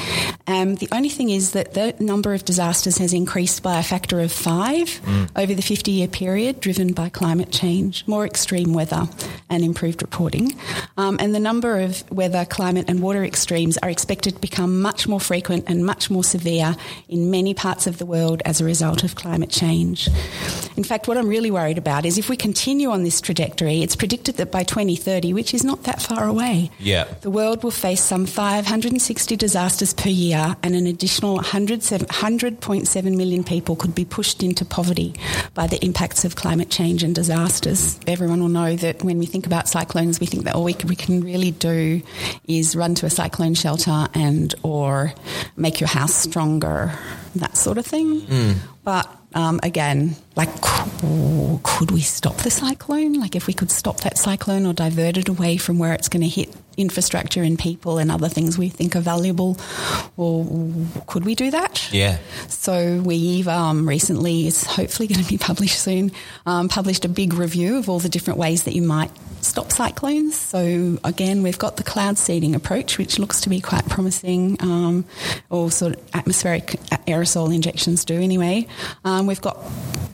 Um, 0.47 0.75
the 0.75 0.87
only 0.91 1.09
thing 1.09 1.29
is 1.29 1.51
that 1.51 1.73
the 1.73 1.95
number 1.99 2.33
of 2.33 2.45
disasters 2.45 2.97
has 2.97 3.13
increased 3.13 3.63
by 3.63 3.79
a 3.79 3.83
factor 3.83 4.19
of 4.19 4.31
five 4.31 4.99
over 5.35 5.53
the 5.53 5.61
50 5.61 5.91
year 5.91 6.07
period, 6.07 6.59
driven 6.59 6.93
by 6.93 7.09
climate 7.09 7.51
change, 7.51 8.05
more 8.07 8.25
extreme 8.25 8.73
weather. 8.73 9.07
and 9.49 9.65
improved 9.65 10.01
reporting. 10.01 10.55
Um, 10.95 11.17
and 11.19 11.35
the 11.35 11.39
number 11.39 11.79
of 11.81 12.09
weather, 12.09 12.45
climate, 12.45 12.85
and 12.87 13.01
water 13.01 13.25
extremes 13.25 13.77
are 13.79 13.89
expected 13.89 14.35
to 14.35 14.39
become 14.39 14.81
much 14.81 15.09
more 15.09 15.19
frequent 15.19 15.65
and 15.67 15.85
much 15.85 16.09
more 16.09 16.23
severe 16.23 16.73
in 17.09 17.29
many 17.31 17.53
parts 17.53 17.85
of 17.85 17.97
the 17.97 18.05
world 18.05 18.41
as 18.45 18.61
a 18.61 18.63
result 18.63 19.03
of 19.03 19.15
climate 19.15 19.49
change. 19.49 20.07
In 20.77 20.85
fact, 20.85 21.09
what 21.09 21.17
I'm 21.17 21.27
really 21.27 21.51
worried 21.51 21.77
about 21.77 22.05
is 22.05 22.17
if 22.17 22.29
we 22.29 22.37
continue 22.37 22.91
on 22.91 23.03
this 23.03 23.19
trajectory, 23.19 23.81
it's 23.83 23.95
predicted 23.97 24.37
that 24.37 24.51
by 24.53 24.63
2030, 24.63 25.33
which 25.33 25.53
is 25.53 25.65
not 25.65 25.83
that 25.83 26.01
far 26.01 26.23
away, 26.25 26.71
Yeah. 26.79 27.03
the 27.19 27.29
world 27.29 27.61
will 27.61 27.71
face 27.71 28.01
some 28.01 28.25
560 28.61 29.35
disasters 29.37 29.93
per 29.93 30.09
year, 30.09 30.55
and 30.61 30.75
an 30.75 30.85
additional 30.85 31.39
100.7 31.39 33.17
million 33.17 33.43
people 33.43 33.75
could 33.75 33.95
be 33.95 34.05
pushed 34.05 34.43
into 34.43 34.63
poverty 34.63 35.15
by 35.55 35.65
the 35.65 35.83
impacts 35.83 36.23
of 36.23 36.35
climate 36.35 36.69
change 36.69 37.01
and 37.01 37.15
disasters. 37.15 37.99
Everyone 38.05 38.39
will 38.39 38.49
know 38.49 38.75
that 38.75 39.03
when 39.03 39.17
we 39.17 39.25
think 39.25 39.47
about 39.47 39.67
cyclones, 39.67 40.19
we 40.19 40.27
think 40.27 40.43
that 40.43 40.53
all 40.53 40.63
we 40.63 40.73
can, 40.73 40.87
we 40.89 40.95
can 40.95 41.21
really 41.21 41.49
do 41.49 42.01
is 42.47 42.75
run 42.75 42.93
to 42.95 43.07
a 43.07 43.09
cyclone 43.09 43.55
shelter 43.55 44.07
and 44.13 44.53
or 44.61 45.13
make 45.57 45.79
your 45.79 45.89
house 45.89 46.13
stronger, 46.13 46.91
that 47.35 47.57
sort 47.57 47.79
of 47.79 47.85
thing. 47.85 48.21
But 48.83 49.09
um, 49.33 49.59
again, 49.63 50.15
like, 50.35 50.49
could 50.61 51.91
we 51.91 52.01
stop 52.01 52.35
the 52.37 52.51
cyclone? 52.51 53.13
Like, 53.13 53.35
if 53.35 53.47
we 53.47 53.53
could 53.53 53.71
stop 53.71 54.01
that 54.01 54.17
cyclone 54.17 54.65
or 54.65 54.73
divert 54.73 55.17
it 55.17 55.29
away 55.29 55.57
from 55.57 55.79
where 55.79 55.93
it's 55.93 56.09
going 56.09 56.21
to 56.21 56.29
hit 56.29 56.53
infrastructure 56.77 57.43
and 57.43 57.57
people 57.57 57.97
and 57.97 58.11
other 58.11 58.29
things 58.29 58.57
we 58.57 58.69
think 58.69 58.95
are 58.95 59.01
valuable, 59.01 59.57
or 60.17 60.45
could 61.07 61.25
we 61.25 61.35
do 61.35 61.51
that? 61.51 61.91
Yeah. 61.91 62.17
So 62.47 63.01
we've 63.03 63.47
um, 63.47 63.87
recently, 63.87 64.47
it's 64.47 64.65
hopefully 64.65 65.07
going 65.07 65.23
to 65.23 65.29
be 65.29 65.37
published 65.37 65.79
soon, 65.79 66.11
um, 66.45 66.69
published 66.69 67.05
a 67.05 67.09
big 67.09 67.33
review 67.33 67.77
of 67.77 67.89
all 67.89 67.99
the 67.99 68.09
different 68.09 68.39
ways 68.39 68.63
that 68.63 68.73
you 68.73 68.81
might 68.81 69.11
stop 69.41 69.71
cyclones. 69.71 70.37
So 70.37 70.97
again, 71.03 71.43
we've 71.43 71.57
got 71.57 71.77
the 71.77 71.83
cloud 71.83 72.17
seeding 72.17 72.55
approach, 72.55 72.97
which 72.97 73.17
looks 73.17 73.41
to 73.41 73.49
be 73.49 73.59
quite 73.59 73.87
promising, 73.89 74.57
um, 74.61 75.05
or 75.49 75.71
sort 75.71 75.95
of 75.95 76.09
atmospheric 76.13 76.67
aerosol 77.07 77.53
injections 77.53 78.05
do 78.05 78.15
anyway. 78.15 78.67
Um, 79.03 79.27
we've 79.27 79.41
got 79.41 79.57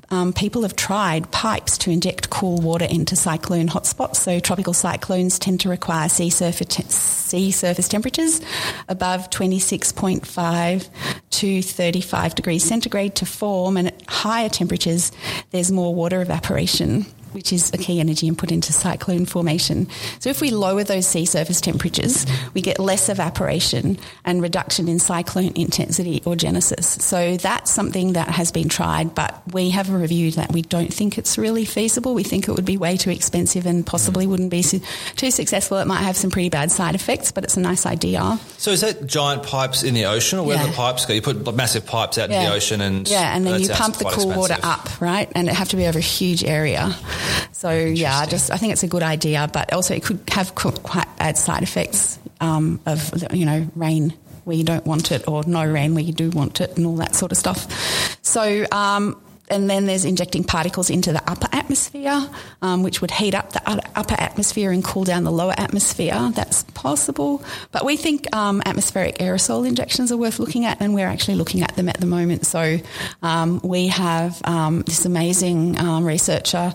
um, 0.10 0.32
people 0.32 0.62
have 0.62 0.76
tried 0.76 1.30
pipes 1.32 1.78
to 1.80 1.92
inject 1.92 2.30
cool 2.30 2.58
water 2.58 2.86
into 2.86 3.16
cyclone 3.18 3.68
hotspots. 3.68 4.16
So 4.16 4.40
tropical 4.40 4.74
cyclones 4.74 5.38
tend 5.38 5.60
to 5.62 5.70
require 5.70 6.08
sea 6.08 6.30
surface, 6.30 6.47
sea 6.52 7.52
surface 7.52 7.88
temperatures 7.88 8.42
above 8.88 9.30
26.5 9.30 10.90
to 11.30 11.62
35 11.62 12.36
degrees 12.36 12.64
centigrade 12.64 13.16
to 13.16 13.26
form, 13.26 13.78
and 13.78 13.88
at 13.90 14.02
higher 14.08 14.50
temperatures, 14.50 15.12
there's 15.52 15.72
more 15.72 15.94
water 15.94 16.22
evaporation 16.22 17.06
which 17.34 17.54
is 17.54 17.72
a 17.74 17.78
key 17.78 18.00
energy 18.00 18.28
input 18.28 18.52
into 18.52 18.74
cyclone 18.74 19.26
formation. 19.26 19.88
So 20.20 20.30
if 20.30 20.42
we 20.42 20.52
lower 20.52 20.84
those 20.84 21.08
sea 21.08 21.26
surface 21.26 21.62
temperatures, 21.62 22.26
we 22.54 22.62
get 22.62 22.80
less 22.80 23.10
evaporation 23.10 23.98
and 24.26 24.42
reduction 24.42 24.88
in 24.88 25.00
cyclone 25.00 25.54
intensity 25.56 26.22
or 26.26 26.36
genesis. 26.36 26.88
So 26.88 27.38
that's 27.38 27.72
something 27.72 28.14
that 28.14 28.30
has 28.30 28.52
been 28.52 28.70
tried, 28.70 29.16
but 29.16 29.42
we 29.52 29.70
have 29.72 29.90
a 29.90 29.98
review 29.98 30.32
that 30.32 30.52
we 30.52 30.62
don't 30.62 30.94
think 30.94 31.18
it's 31.18 31.38
really 31.38 31.66
feasible. 31.66 32.14
We 32.14 32.24
think 32.24 32.48
it 32.48 32.52
would 32.52 32.66
be 32.66 32.78
way 32.78 32.98
too 32.98 33.12
expensive 33.12 33.66
and 33.66 33.86
possibly 33.86 34.26
mm. 34.26 34.30
wouldn't 34.30 34.52
be 34.52 34.62
su- 34.62 34.82
too 35.16 35.32
successful. 35.32 35.78
It 35.78 35.88
might 35.88 36.02
have 36.04 36.18
some 36.18 36.32
pretty 36.32 36.50
bad 36.50 36.72
side 36.72 36.96
effects, 36.96 37.32
but 37.32 37.44
it's 37.44 37.58
a 37.58 37.60
nice 37.62 37.86
idea. 37.86 38.40
So 38.58 38.72
is 38.72 38.82
that 38.82 39.06
giant 39.06 39.44
pipes 39.44 39.84
in 39.84 39.94
the 39.94 40.06
ocean, 40.06 40.40
or 40.40 40.46
where 40.46 40.58
Yeah. 40.58 40.68
the 40.68 40.74
pipes 40.74 41.06
go? 41.06 41.14
You 41.14 41.22
put 41.22 41.56
massive 41.56 41.86
pipes 41.86 42.18
out 42.18 42.30
in 42.30 42.44
the 42.44 42.54
ocean, 42.54 42.82
and 42.82 43.08
yeah, 43.08 43.36
and 43.36 43.46
then 43.46 43.62
you 43.62 43.70
pump 43.70 43.98
the 43.98 44.06
cool 44.06 44.30
water 44.30 44.58
up, 44.64 45.02
right? 45.02 45.32
And 45.36 45.48
it 45.48 45.54
have 45.54 45.70
to 45.70 45.76
be 45.76 45.88
over 45.88 46.00
a 46.00 46.02
huge 46.02 46.44
area. 46.44 46.96
So 47.52 47.72
yeah, 47.72 48.18
I 48.18 48.26
just 48.26 48.52
I 48.52 48.58
think 48.58 48.74
it's 48.74 48.84
a 48.84 48.88
good 48.88 49.04
idea, 49.04 49.50
but 49.52 49.74
also 49.74 49.94
it 49.94 50.04
could 50.04 50.20
have 50.30 50.56
quite 50.56 51.08
bad 51.18 51.38
side 51.38 51.64
effects 51.64 52.20
um, 52.42 52.80
of 52.86 53.12
you 53.34 53.46
know 53.46 53.68
rain 53.76 54.14
where 54.44 54.56
you 54.56 54.64
don't 54.64 54.86
want 54.86 55.12
it, 55.12 55.28
or 55.28 55.44
no 55.46 55.66
rain 55.66 55.94
where 55.94 56.04
you 56.04 56.14
do 56.14 56.30
want 56.30 56.62
it, 56.62 56.78
and 56.78 56.86
all 56.86 56.96
that 56.98 57.16
sort 57.16 57.32
of 57.32 57.38
stuff. 57.38 57.68
So. 58.24 58.66
Um, 58.72 59.22
and 59.50 59.70
then 59.70 59.86
there's 59.86 60.06
injecting 60.06 60.44
particles 60.44 60.90
into 60.90 61.12
the 61.12 61.22
upper 61.30 61.48
atmosphere, 61.52 62.30
um, 62.62 62.84
which 62.84 63.02
would 63.02 63.12
heat 63.12 63.34
up 63.34 63.54
the 63.54 63.62
upper 63.96 64.16
atmosphere 64.20 64.72
and 64.72 64.84
cool 64.84 65.04
down 65.04 65.24
the 65.24 65.32
lower 65.32 65.54
atmosphere. 65.58 66.32
That's 66.34 66.64
possible. 66.74 67.44
But 67.72 67.86
we 67.86 67.98
think 67.98 68.34
um, 68.36 68.62
atmospheric 68.66 69.18
aerosol 69.20 69.68
injections 69.68 70.12
are 70.12 70.18
worth 70.18 70.40
looking 70.40 70.66
at, 70.66 70.82
and 70.82 70.94
we're 70.94 71.08
actually 71.08 71.36
looking 71.36 71.62
at 71.62 71.76
them 71.76 71.90
at 71.90 72.00
the 72.00 72.06
moment. 72.06 72.46
So 72.46 72.78
um, 73.22 73.62
we 73.64 73.88
have 73.88 74.42
um, 74.44 74.82
this 74.82 75.06
amazing 75.06 75.80
um, 75.80 76.06
researcher 76.06 76.70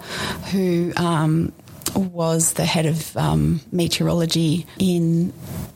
who 0.52 0.92
um, 0.96 1.52
was 1.96 2.54
the 2.54 2.64
head 2.64 2.86
of 2.86 3.16
um, 3.16 3.60
meteorology 3.70 4.66
in 4.78 5.32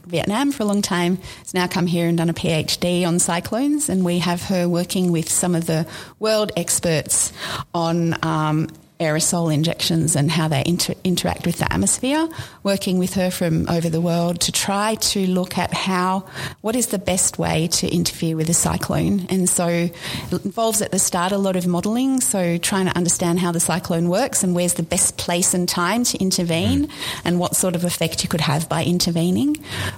Vietnam 0.06 0.52
for 0.52 0.62
a 0.62 0.66
long 0.66 0.82
time. 0.82 1.16
Has 1.38 1.54
now 1.54 1.66
come 1.66 1.86
here 1.86 2.08
and 2.08 2.18
done 2.18 2.30
a 2.30 2.34
PhD 2.34 3.06
on 3.06 3.18
cyclones, 3.18 3.88
and 3.88 4.04
we 4.04 4.18
have 4.20 4.42
her 4.42 4.68
working 4.68 5.12
with 5.12 5.30
some 5.30 5.54
of 5.54 5.66
the 5.66 5.86
world 6.18 6.52
experts 6.56 7.32
on. 7.74 8.16
Um, 8.24 8.68
aerosol 8.98 9.52
injections 9.52 10.16
and 10.16 10.30
how 10.30 10.48
they 10.48 10.62
inter- 10.64 10.94
interact 11.04 11.44
with 11.44 11.58
the 11.58 11.70
atmosphere, 11.72 12.28
working 12.62 12.98
with 12.98 13.14
her 13.14 13.30
from 13.30 13.68
over 13.68 13.88
the 13.88 14.00
world 14.00 14.40
to 14.40 14.52
try 14.52 14.94
to 14.96 15.26
look 15.26 15.58
at 15.58 15.72
how, 15.74 16.20
what 16.62 16.74
is 16.74 16.86
the 16.86 16.98
best 16.98 17.38
way 17.38 17.68
to 17.68 17.88
interfere 17.88 18.36
with 18.36 18.48
a 18.48 18.54
cyclone. 18.54 19.26
And 19.28 19.48
so 19.48 19.66
it 19.68 20.44
involves 20.44 20.80
at 20.80 20.92
the 20.92 20.98
start 20.98 21.32
a 21.32 21.38
lot 21.38 21.56
of 21.56 21.66
modelling, 21.66 22.20
so 22.20 22.56
trying 22.56 22.86
to 22.86 22.96
understand 22.96 23.38
how 23.38 23.52
the 23.52 23.60
cyclone 23.60 24.08
works 24.08 24.42
and 24.42 24.54
where's 24.54 24.74
the 24.74 24.82
best 24.82 25.18
place 25.18 25.52
and 25.52 25.68
time 25.68 26.04
to 26.04 26.18
intervene 26.18 26.88
and 27.24 27.38
what 27.38 27.54
sort 27.54 27.74
of 27.74 27.84
effect 27.84 28.22
you 28.22 28.28
could 28.28 28.40
have 28.40 28.68
by 28.68 28.82
intervening. 28.82 29.56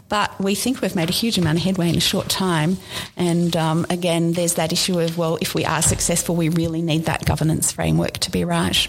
But 0.08 0.38
we 0.40 0.54
think 0.54 0.80
we've 0.80 0.96
made 0.96 1.08
a 1.08 1.12
huge 1.12 1.38
amount 1.38 1.58
of 1.58 1.64
headway 1.64 1.88
in 1.88 1.96
a 1.96 2.00
short 2.00 2.28
time. 2.28 2.78
And 3.16 3.56
um, 3.56 3.87
again, 3.90 4.32
there's 4.32 4.54
that 4.54 4.72
issue 4.72 4.98
of, 4.98 5.16
well, 5.16 5.38
if 5.40 5.54
we 5.54 5.64
are 5.64 5.82
successful, 5.82 6.34
we 6.34 6.48
really 6.48 6.82
need 6.82 7.04
that 7.04 7.24
governance 7.24 7.70
framework 7.70 8.18
to 8.18 8.30
be 8.30 8.44
right. 8.44 8.88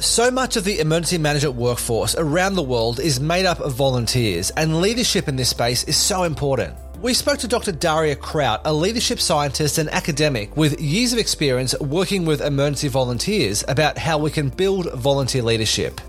So 0.00 0.30
much 0.30 0.56
of 0.56 0.64
the 0.64 0.80
emergency 0.80 1.18
management 1.18 1.56
workforce 1.56 2.14
around 2.16 2.54
the 2.54 2.62
world 2.62 3.00
is 3.00 3.20
made 3.20 3.44
up 3.44 3.60
of 3.60 3.74
volunteers, 3.74 4.48
and 4.52 4.80
leadership 4.80 5.28
in 5.28 5.36
this 5.36 5.50
space 5.50 5.84
is 5.84 5.94
so 5.94 6.22
important. 6.22 6.74
We 7.02 7.12
spoke 7.12 7.36
to 7.40 7.46
Dr. 7.46 7.70
Darja 7.72 8.16
Kragt, 8.16 8.62
a 8.64 8.72
leadership 8.72 9.20
scientist 9.20 9.76
and 9.76 9.90
academic 9.90 10.56
with 10.56 10.80
years 10.80 11.12
of 11.12 11.18
experience 11.18 11.78
working 11.80 12.24
with 12.24 12.40
emergency 12.40 12.88
volunteers, 12.88 13.62
about 13.68 13.98
how 13.98 14.16
we 14.16 14.30
can 14.30 14.48
build 14.48 14.90
volunteer 14.94 15.42
leadership. 15.42 16.00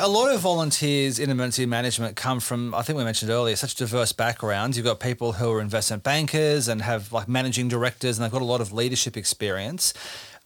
A 0.00 0.08
lot 0.08 0.34
of 0.34 0.40
volunteers 0.40 1.20
in 1.20 1.30
emergency 1.30 1.64
management 1.64 2.16
come 2.16 2.40
from, 2.40 2.74
I 2.74 2.82
think 2.82 2.98
we 2.98 3.04
mentioned 3.04 3.30
earlier, 3.30 3.54
such 3.54 3.76
diverse 3.76 4.10
backgrounds. 4.10 4.76
You've 4.76 4.84
got 4.84 4.98
people 4.98 5.30
who 5.30 5.52
are 5.52 5.60
investment 5.60 6.02
bankers 6.02 6.66
and 6.66 6.82
have 6.82 7.12
like 7.12 7.28
managing 7.28 7.68
directors, 7.68 8.18
and 8.18 8.24
they've 8.24 8.32
got 8.32 8.42
a 8.42 8.44
lot 8.44 8.60
of 8.60 8.72
leadership 8.72 9.16
experience. 9.16 9.94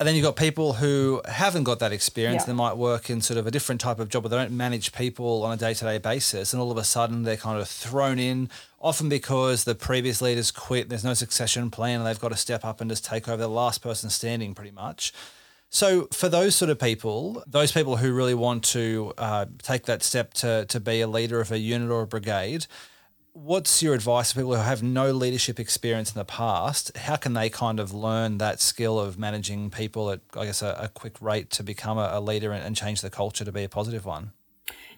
And 0.00 0.06
then 0.06 0.14
you've 0.14 0.24
got 0.24 0.36
people 0.36 0.72
who 0.72 1.20
haven't 1.28 1.64
got 1.64 1.78
that 1.80 1.92
experience. 1.92 2.44
Yeah. 2.44 2.46
They 2.46 2.52
might 2.54 2.78
work 2.78 3.10
in 3.10 3.20
sort 3.20 3.36
of 3.36 3.46
a 3.46 3.50
different 3.50 3.82
type 3.82 4.00
of 4.00 4.08
job 4.08 4.24
where 4.24 4.30
they 4.30 4.36
don't 4.36 4.56
manage 4.56 4.94
people 4.94 5.42
on 5.44 5.52
a 5.52 5.58
day 5.58 5.74
to 5.74 5.84
day 5.84 5.98
basis. 5.98 6.54
And 6.54 6.62
all 6.62 6.70
of 6.70 6.78
a 6.78 6.84
sudden 6.84 7.24
they're 7.24 7.36
kind 7.36 7.60
of 7.60 7.68
thrown 7.68 8.18
in, 8.18 8.48
often 8.80 9.10
because 9.10 9.64
the 9.64 9.74
previous 9.74 10.22
leaders 10.22 10.50
quit, 10.50 10.88
there's 10.88 11.04
no 11.04 11.12
succession 11.12 11.70
plan, 11.70 11.98
and 12.00 12.06
they've 12.06 12.18
got 12.18 12.30
to 12.30 12.36
step 12.38 12.64
up 12.64 12.80
and 12.80 12.90
just 12.90 13.04
take 13.04 13.28
over 13.28 13.42
the 13.42 13.48
last 13.48 13.82
person 13.82 14.08
standing 14.08 14.54
pretty 14.54 14.70
much. 14.70 15.12
So, 15.68 16.08
for 16.12 16.30
those 16.30 16.56
sort 16.56 16.70
of 16.70 16.80
people, 16.80 17.44
those 17.46 17.70
people 17.70 17.98
who 17.98 18.12
really 18.14 18.34
want 18.34 18.64
to 18.64 19.12
uh, 19.18 19.46
take 19.62 19.84
that 19.84 20.02
step 20.02 20.32
to, 20.34 20.64
to 20.64 20.80
be 20.80 21.02
a 21.02 21.06
leader 21.08 21.42
of 21.42 21.52
a 21.52 21.58
unit 21.58 21.90
or 21.90 22.02
a 22.02 22.06
brigade, 22.06 22.66
what's 23.42 23.82
your 23.82 23.94
advice 23.94 24.32
for 24.32 24.40
people 24.40 24.54
who 24.54 24.60
have 24.60 24.82
no 24.82 25.10
leadership 25.10 25.58
experience 25.58 26.12
in 26.12 26.18
the 26.18 26.24
past? 26.24 26.96
How 26.96 27.16
can 27.16 27.32
they 27.32 27.48
kind 27.48 27.80
of 27.80 27.92
learn 27.94 28.38
that 28.38 28.60
skill 28.60 29.00
of 29.00 29.18
managing 29.18 29.70
people 29.70 30.10
at, 30.10 30.20
I 30.36 30.44
guess, 30.44 30.60
a, 30.62 30.76
a 30.78 30.88
quick 30.88 31.20
rate 31.20 31.50
to 31.50 31.62
become 31.62 31.96
a, 31.96 32.10
a 32.12 32.20
leader 32.20 32.52
and, 32.52 32.62
and 32.62 32.76
change 32.76 33.00
the 33.00 33.10
culture 33.10 33.44
to 33.44 33.52
be 33.52 33.64
a 33.64 33.68
positive 33.68 34.04
one? 34.04 34.32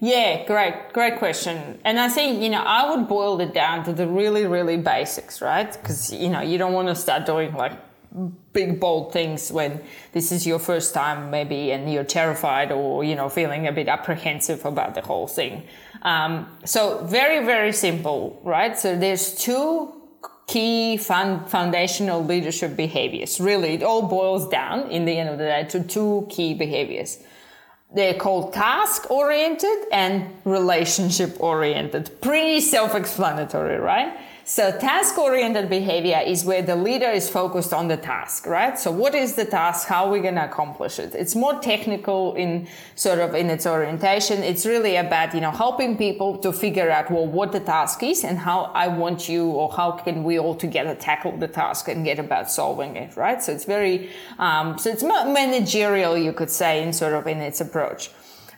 Yeah, 0.01 0.45
great, 0.47 0.93
great 0.93 1.19
question. 1.19 1.81
And 1.85 2.01
I 2.01 2.09
think, 2.09 2.43
you 2.43 2.51
know, 2.51 2.63
I 2.63 2.91
would 2.91 3.07
boil 3.07 3.41
it 3.41 3.55
down 3.55 3.85
to 3.85 3.93
the 3.93 4.09
really, 4.09 4.47
really 4.47 4.77
basics, 4.77 5.41
right? 5.41 5.73
Because, 5.73 6.13
you 6.13 6.29
know, 6.29 6.41
you 6.41 6.59
don't 6.59 6.73
want 6.73 6.89
to 6.89 6.97
start 6.97 7.25
doing 7.25 7.55
like 7.55 7.79
big, 8.53 8.81
bold 8.81 9.13
things 9.13 9.53
when 9.53 9.81
this 10.13 10.33
is 10.33 10.47
your 10.47 10.59
first 10.59 10.93
time, 10.93 11.31
maybe, 11.31 11.71
and 11.71 11.91
you're 11.93 12.05
terrified 12.05 12.73
or, 12.73 13.05
you 13.05 13.15
know, 13.15 13.29
feeling 13.29 13.69
a 13.69 13.73
bit 13.73 13.89
apprehensive 13.89 14.65
about 14.65 14.97
the 14.97 15.01
whole 15.01 15.29
thing. 15.29 15.63
Um, 16.03 16.49
so, 16.65 17.05
very, 17.05 17.45
very 17.45 17.73
simple, 17.73 18.41
right? 18.45 18.79
So, 18.79 18.99
there's 18.99 19.35
two 19.35 20.03
key 20.47 20.97
fun, 20.97 21.45
foundational 21.47 22.25
leadership 22.25 22.77
behaviors. 22.77 23.41
Really, 23.41 23.75
it 23.75 23.83
all 23.83 24.03
boils 24.03 24.49
down 24.49 24.91
in 24.91 25.05
the 25.05 25.17
end 25.17 25.29
of 25.29 25.39
the 25.39 25.45
day 25.45 25.65
to 25.71 25.83
two 25.83 26.27
key 26.29 26.55
behaviors. 26.55 27.19
They're 27.95 28.15
called 28.15 28.53
task 28.53 29.11
oriented 29.11 29.79
and 29.93 30.35
relationship 30.45 31.37
oriented. 31.41 32.21
Pretty 32.21 32.61
self 32.61 32.95
explanatory, 32.95 33.79
right? 33.79 34.19
So 34.45 34.77
task 34.77 35.17
oriented 35.19 35.69
behavior 35.69 36.21
is 36.25 36.45
where 36.45 36.63
the 36.63 36.75
leader 36.75 37.09
is 37.09 37.31
focused 37.31 37.73
on 37.73 37.87
the 37.87 37.97
task, 37.97 38.45
right? 38.45 38.77
So 38.77 38.91
what 38.91 39.15
is 39.15 39.35
the 39.37 39.45
task? 39.45 39.87
How 39.87 40.07
are 40.07 40.11
we 40.11 40.19
going 40.19 40.35
to 40.35 40.45
accomplish 40.45 40.99
it? 40.99 41.15
It's 41.15 41.37
more 41.37 41.61
technical 41.61 42.35
in 42.35 42.67
sort 42.97 43.21
of 43.21 43.37
in 43.37 43.51
its 43.51 43.67
orientation. 43.67 44.43
It's 44.43 44.67
really 44.67 44.97
about, 44.97 45.33
you 45.33 45.41
know, 45.41 45.53
helping 45.53 45.97
people 45.97 46.39
to 46.39 46.53
figure 46.53 46.91
out, 46.91 47.09
well, 47.09 47.27
what 47.27 47.53
the 47.53 47.61
task 47.61 48.03
is 48.03 48.25
and 48.25 48.37
how 48.37 48.73
I 48.75 48.89
want 48.89 49.29
you 49.29 49.47
or 49.47 49.71
how 49.71 49.93
can 49.93 50.25
we 50.25 50.41
all 50.41 50.57
together 50.57 50.97
tackle 50.97 51.37
the 51.37 51.49
task 51.49 51.87
and 51.87 52.05
get 52.05 52.19
about 52.19 52.51
solving 52.51 52.97
it, 52.97 53.17
right? 53.17 53.41
So 53.41 53.53
it's 53.53 53.65
very, 53.65 54.11
um, 54.41 54.77
so 54.77 54.91
it's 54.91 55.05
managerial, 55.05 56.19
you 56.19 56.33
could 56.33 56.51
say, 56.51 56.83
in 56.83 56.93
sort 56.93 57.13
of 57.13 57.29
in 57.29 57.39
its 57.39 57.61
approach. 57.61 58.11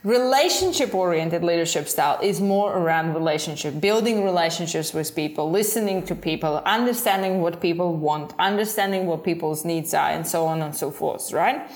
Relationship 0.05 0.93
oriented 0.93 1.43
leadership 1.43 1.87
style 1.89 2.19
is 2.21 2.39
more 2.39 2.77
around 2.77 3.15
relationship, 3.15 3.81
building 3.81 4.23
relationships 4.23 4.93
with 4.93 5.15
people, 5.15 5.49
listening 5.49 6.03
to 6.03 6.13
people, 6.13 6.57
understanding 6.63 7.41
what 7.41 7.59
people 7.59 7.95
want, 7.95 8.31
understanding 8.37 9.07
what 9.07 9.23
people's 9.23 9.65
needs 9.65 9.95
are, 9.95 10.11
and 10.11 10.27
so 10.27 10.45
on 10.45 10.61
and 10.61 10.75
so 10.75 10.91
forth, 10.91 11.33
right? 11.33 11.67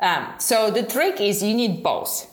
Um, 0.00 0.34
so 0.36 0.70
the 0.70 0.82
trick 0.82 1.18
is 1.18 1.42
you 1.42 1.54
need 1.54 1.82
both. 1.82 2.30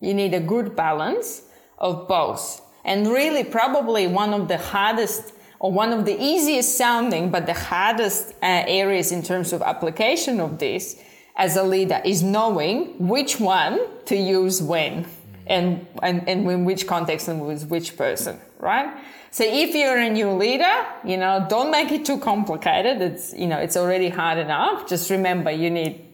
You 0.00 0.12
need 0.12 0.34
a 0.34 0.40
good 0.40 0.74
balance 0.74 1.42
of 1.78 2.08
both. 2.08 2.60
And 2.84 3.06
really, 3.06 3.44
probably 3.44 4.08
one 4.08 4.34
of 4.34 4.48
the 4.48 4.58
hardest 4.58 5.34
or 5.60 5.70
one 5.70 5.92
of 5.92 6.04
the 6.04 6.20
easiest 6.20 6.76
sounding, 6.76 7.30
but 7.30 7.46
the 7.46 7.54
hardest 7.54 8.32
uh, 8.42 8.64
areas 8.66 9.12
in 9.12 9.22
terms 9.22 9.52
of 9.52 9.62
application 9.62 10.40
of 10.40 10.58
this 10.58 11.00
as 11.40 11.56
a 11.56 11.62
leader 11.62 12.00
is 12.04 12.22
knowing 12.22 12.94
which 12.98 13.40
one 13.40 13.80
to 14.04 14.14
use 14.14 14.62
when 14.62 15.06
and, 15.46 15.86
and, 16.02 16.28
and 16.28 16.48
in 16.48 16.64
which 16.66 16.86
context 16.86 17.28
and 17.28 17.40
with 17.44 17.66
which 17.68 17.96
person, 17.96 18.38
right? 18.58 18.94
So 19.30 19.44
if 19.46 19.74
you're 19.74 19.96
a 19.96 20.10
new 20.10 20.32
leader, 20.32 20.76
you 21.02 21.16
know, 21.16 21.46
don't 21.48 21.70
make 21.70 21.90
it 21.92 22.04
too 22.04 22.18
complicated. 22.18 23.00
It's, 23.00 23.32
you 23.32 23.46
know, 23.46 23.58
it's 23.58 23.76
already 23.76 24.10
hard 24.10 24.36
enough. 24.36 24.86
Just 24.86 25.08
remember 25.08 25.50
you 25.50 25.70
need 25.70 26.04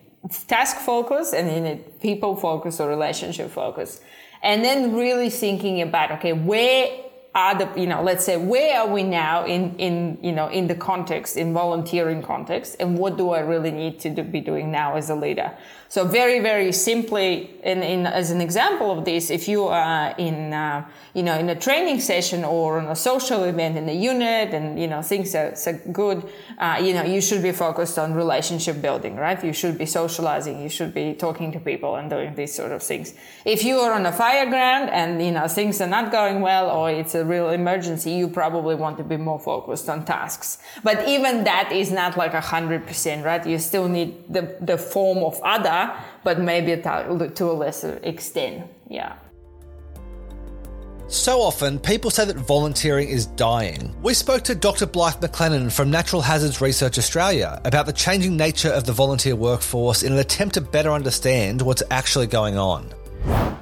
task 0.47 0.77
focus 0.77 1.33
and 1.33 1.53
you 1.53 1.61
need 1.61 2.01
people 2.01 2.37
focus 2.37 2.79
or 2.79 2.89
relationship 2.89 3.51
focus. 3.51 4.01
And 4.45 4.65
then 4.65 4.95
really 4.95 5.31
thinking 5.31 5.83
about, 5.83 6.13
okay, 6.13 6.35
where 6.35 6.89
are 7.37 7.55
the 7.55 7.69
you 7.79 7.87
know 7.87 8.03
let's 8.03 8.25
say 8.25 8.39
where 8.39 8.81
are 8.81 8.89
we 8.89 9.03
now 9.03 9.45
in 9.45 9.77
in 9.77 10.17
you 10.23 10.33
know 10.33 10.49
in 10.49 10.67
the 10.69 10.75
context 10.75 11.37
in 11.37 11.53
volunteering 11.53 12.23
context 12.23 12.77
and 12.81 12.99
what 12.99 13.19
do 13.19 13.31
i 13.31 13.41
really 13.41 13.71
need 13.71 14.01
to 14.01 14.09
do, 14.09 14.23
be 14.23 14.41
doing 14.41 14.73
now 14.73 14.97
as 14.97 15.11
a 15.11 15.15
leader? 15.15 15.53
So 15.89 16.05
very 16.05 16.41
very 16.41 16.73
simply 16.73 17.55
in, 17.63 17.83
in 17.83 18.07
as 18.07 18.31
an 18.31 18.41
example 18.41 18.91
of 18.91 19.05
this 19.05 19.31
if 19.31 19.49
you 19.49 19.65
are 19.65 20.15
in 20.17 20.55
uh, 20.55 20.89
you 21.13 21.23
know 21.23 21.39
in 21.39 21.51
a 21.51 21.55
training 21.55 22.01
session 22.01 22.43
or 22.43 22.81
on 22.81 22.87
a 22.87 22.97
social 22.97 23.45
event 23.45 23.77
in 23.77 23.87
a 23.89 23.93
unit 23.93 24.55
and 24.55 24.81
you 24.81 24.89
know 24.89 25.03
things 25.03 25.35
are, 25.35 25.55
are 25.67 25.73
good 25.93 26.27
uh, 26.59 26.81
you 26.83 26.95
know 26.95 27.05
you 27.05 27.21
should 27.21 27.43
be 27.43 27.53
focused 27.53 27.99
on 27.99 28.15
relationship 28.15 28.81
building 28.81 29.15
right? 29.15 29.45
You 29.45 29.53
should 29.53 29.77
be 29.77 29.87
socializing 29.87 30.63
you 30.63 30.71
should 30.71 30.95
be 30.95 31.13
talking 31.13 31.53
to 31.53 31.61
people 31.61 31.97
and 31.97 32.09
doing 32.09 32.35
these 32.35 32.55
sort 32.55 32.73
of 32.73 32.83
things. 32.83 33.13
If 33.45 33.63
you 33.63 33.77
are 33.81 33.93
on 33.93 34.07
a 34.07 34.13
fire 34.13 34.47
ground 34.47 34.89
and 34.89 35.23
you 35.23 35.33
know 35.33 35.49
things 35.49 35.83
are 35.83 35.87
not 35.87 36.11
going 36.11 36.41
well 36.41 36.71
or 36.71 36.91
it's 36.91 37.15
a 37.15 37.26
real 37.27 37.51
emergency, 37.51 38.13
you 38.13 38.29
probably 38.29 38.75
want 38.75 38.99
to 38.99 39.05
be 39.05 39.17
more 39.17 39.39
focused 39.39 39.89
on 39.89 40.05
tasks. 40.05 40.59
But 40.83 41.09
even 41.09 41.45
that 41.45 41.73
is 41.73 41.93
not 41.93 42.17
like 42.17 42.35
a 42.35 42.41
hundred 42.41 42.87
percent, 42.87 43.25
right? 43.25 43.45
You 43.47 43.59
still 43.59 43.89
need 43.89 44.33
the, 44.33 44.57
the 44.61 44.79
form 44.79 45.19
of 45.19 45.41
other, 45.43 45.93
but 46.25 46.41
maybe 46.41 46.81
to 46.81 47.45
a 47.45 47.53
lesser 47.53 47.99
extent. 48.03 48.71
Yeah. 48.89 49.17
So 51.09 51.41
often, 51.41 51.79
people 51.79 52.11
say 52.11 52.25
that 52.25 52.35
volunteering 52.35 53.09
is 53.09 53.27
dying. 53.27 53.95
We 54.03 54.13
spoke 54.13 54.43
to 54.43 54.57
Dr. 54.57 54.87
Blythe 54.87 55.23
McLennan 55.23 55.71
from 55.71 55.89
Natural 55.89 56.21
Hazards 56.21 56.61
Research 56.61 56.99
Australia 56.99 57.61
about 57.65 57.87
the 57.87 57.93
changing 57.93 58.37
nature 58.37 58.71
of 58.71 58.87
the 58.87 58.93
volunteer 58.93 59.37
workforce 59.37 60.03
in 60.03 60.13
an 60.13 60.19
attempt 60.19 60.55
to 60.55 60.61
better 60.61 60.91
understand 60.91 61.63
what's 61.63 61.83
actually 61.93 62.27
going 62.27 62.59
on. 62.59 62.93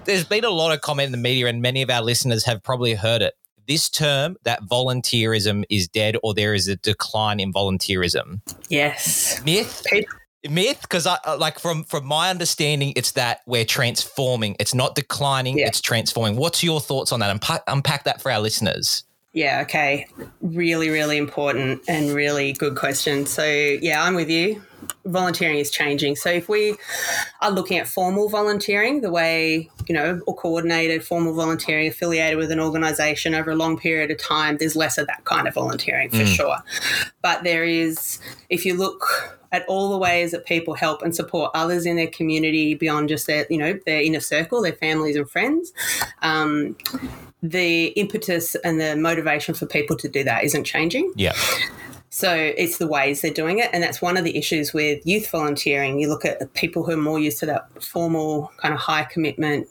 There's 0.06 0.24
been 0.24 0.44
a 0.44 0.50
lot 0.50 0.72
of 0.72 0.80
comment 0.80 1.06
in 1.06 1.12
the 1.12 1.18
media, 1.18 1.48
and 1.48 1.60
many 1.60 1.82
of 1.82 1.90
our 1.90 2.00
listeners 2.00 2.46
have 2.46 2.62
probably 2.62 2.94
heard 2.94 3.20
it 3.20 3.34
this 3.66 3.88
term 3.88 4.36
that 4.44 4.62
volunteerism 4.62 5.64
is 5.68 5.88
dead 5.88 6.16
or 6.22 6.34
there 6.34 6.54
is 6.54 6.68
a 6.68 6.76
decline 6.76 7.40
in 7.40 7.52
volunteerism. 7.52 8.40
Yes. 8.68 9.42
Myth? 9.44 9.84
Myth, 10.48 10.82
because 10.82 11.06
I 11.06 11.16
uh, 11.24 11.36
like 11.38 11.58
from 11.58 11.84
from 11.84 12.04
my 12.04 12.28
understanding, 12.28 12.92
it's 12.96 13.12
that 13.12 13.40
we're 13.46 13.64
transforming. 13.64 14.56
It's 14.60 14.74
not 14.74 14.94
declining; 14.94 15.58
yeah. 15.58 15.68
it's 15.68 15.80
transforming. 15.80 16.36
What's 16.36 16.62
your 16.62 16.80
thoughts 16.80 17.12
on 17.12 17.20
that? 17.20 17.30
Unpack, 17.30 17.62
unpack 17.66 18.04
that 18.04 18.20
for 18.20 18.30
our 18.30 18.40
listeners. 18.40 19.04
Yeah, 19.34 19.62
okay. 19.62 20.06
Really, 20.42 20.90
really 20.90 21.16
important 21.18 21.82
and 21.88 22.12
really 22.12 22.52
good 22.52 22.76
question. 22.76 23.26
So, 23.26 23.44
yeah, 23.44 24.04
I'm 24.04 24.14
with 24.14 24.30
you. 24.30 24.62
Volunteering 25.04 25.58
is 25.58 25.70
changing. 25.70 26.16
So, 26.16 26.30
if 26.30 26.48
we 26.48 26.76
are 27.40 27.50
looking 27.50 27.78
at 27.78 27.86
formal 27.86 28.28
volunteering, 28.28 29.00
the 29.00 29.10
way, 29.10 29.70
you 29.88 29.94
know, 29.94 30.20
or 30.26 30.34
coordinated 30.34 31.04
formal 31.04 31.34
volunteering 31.34 31.88
affiliated 31.88 32.38
with 32.38 32.50
an 32.50 32.60
organization 32.60 33.34
over 33.34 33.50
a 33.50 33.56
long 33.56 33.78
period 33.78 34.10
of 34.10 34.18
time, 34.18 34.56
there's 34.58 34.76
less 34.76 34.98
of 34.98 35.06
that 35.06 35.24
kind 35.24 35.46
of 35.46 35.54
volunteering 35.54 36.10
for 36.10 36.18
mm. 36.18 36.26
sure. 36.26 36.58
But 37.22 37.44
there 37.44 37.64
is, 37.64 38.20
if 38.48 38.64
you 38.64 38.74
look 38.74 39.40
at 39.54 39.64
all 39.68 39.90
the 39.90 39.98
ways 39.98 40.32
that 40.32 40.44
people 40.44 40.74
help 40.74 41.00
and 41.02 41.14
support 41.14 41.50
others 41.54 41.86
in 41.86 41.94
their 41.94 42.08
community 42.08 42.74
beyond 42.74 43.08
just 43.08 43.28
their, 43.28 43.46
you 43.48 43.56
know, 43.56 43.78
their 43.86 44.02
inner 44.02 44.18
circle, 44.18 44.60
their 44.60 44.72
families 44.72 45.14
and 45.14 45.30
friends. 45.30 45.72
Um, 46.22 46.76
the 47.40 47.88
impetus 47.88 48.54
and 48.56 48.80
the 48.80 48.96
motivation 48.96 49.54
for 49.54 49.66
people 49.66 49.96
to 49.98 50.08
do 50.08 50.24
that 50.24 50.44
isn't 50.44 50.64
changing. 50.64 51.12
Yeah. 51.14 51.34
So 52.14 52.32
it's 52.32 52.78
the 52.78 52.86
ways 52.86 53.22
they're 53.22 53.32
doing 53.32 53.58
it. 53.58 53.70
And 53.72 53.82
that's 53.82 54.00
one 54.00 54.16
of 54.16 54.22
the 54.22 54.38
issues 54.38 54.72
with 54.72 55.04
youth 55.04 55.28
volunteering. 55.28 55.98
You 55.98 56.08
look 56.08 56.24
at 56.24 56.54
people 56.54 56.84
who 56.84 56.92
are 56.92 56.96
more 56.96 57.18
used 57.18 57.40
to 57.40 57.46
that 57.46 57.82
formal, 57.82 58.52
kind 58.58 58.72
of 58.72 58.78
high 58.78 59.02
commitment, 59.02 59.66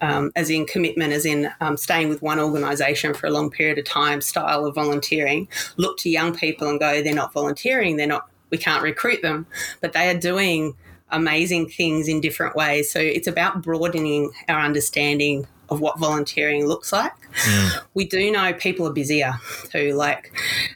um, 0.00 0.30
as 0.36 0.48
in 0.48 0.64
commitment, 0.64 1.12
as 1.12 1.26
in 1.26 1.50
um, 1.60 1.76
staying 1.76 2.08
with 2.08 2.22
one 2.22 2.38
organisation 2.38 3.14
for 3.14 3.26
a 3.26 3.30
long 3.30 3.50
period 3.50 3.78
of 3.78 3.84
time 3.84 4.20
style 4.20 4.64
of 4.64 4.76
volunteering. 4.76 5.48
Look 5.76 5.98
to 5.98 6.08
young 6.08 6.36
people 6.36 6.68
and 6.68 6.78
go, 6.78 7.02
they're 7.02 7.12
not 7.12 7.32
volunteering, 7.32 7.96
they're 7.96 8.06
not, 8.06 8.28
we 8.50 8.58
can't 8.58 8.84
recruit 8.84 9.20
them, 9.20 9.48
but 9.80 9.92
they 9.92 10.08
are 10.08 10.16
doing 10.16 10.76
amazing 11.10 11.68
things 11.68 12.06
in 12.06 12.20
different 12.20 12.54
ways. 12.54 12.92
So 12.92 13.00
it's 13.00 13.26
about 13.26 13.60
broadening 13.60 14.30
our 14.48 14.60
understanding 14.60 15.48
of 15.70 15.80
what 15.80 15.98
volunteering 15.98 16.66
looks 16.66 16.92
like. 16.92 17.12
Mm. 17.44 17.82
We 17.94 18.06
do 18.06 18.30
know 18.32 18.52
people 18.54 18.86
are 18.86 18.92
busier 18.92 19.34
too, 19.70 19.92
like, 19.94 20.32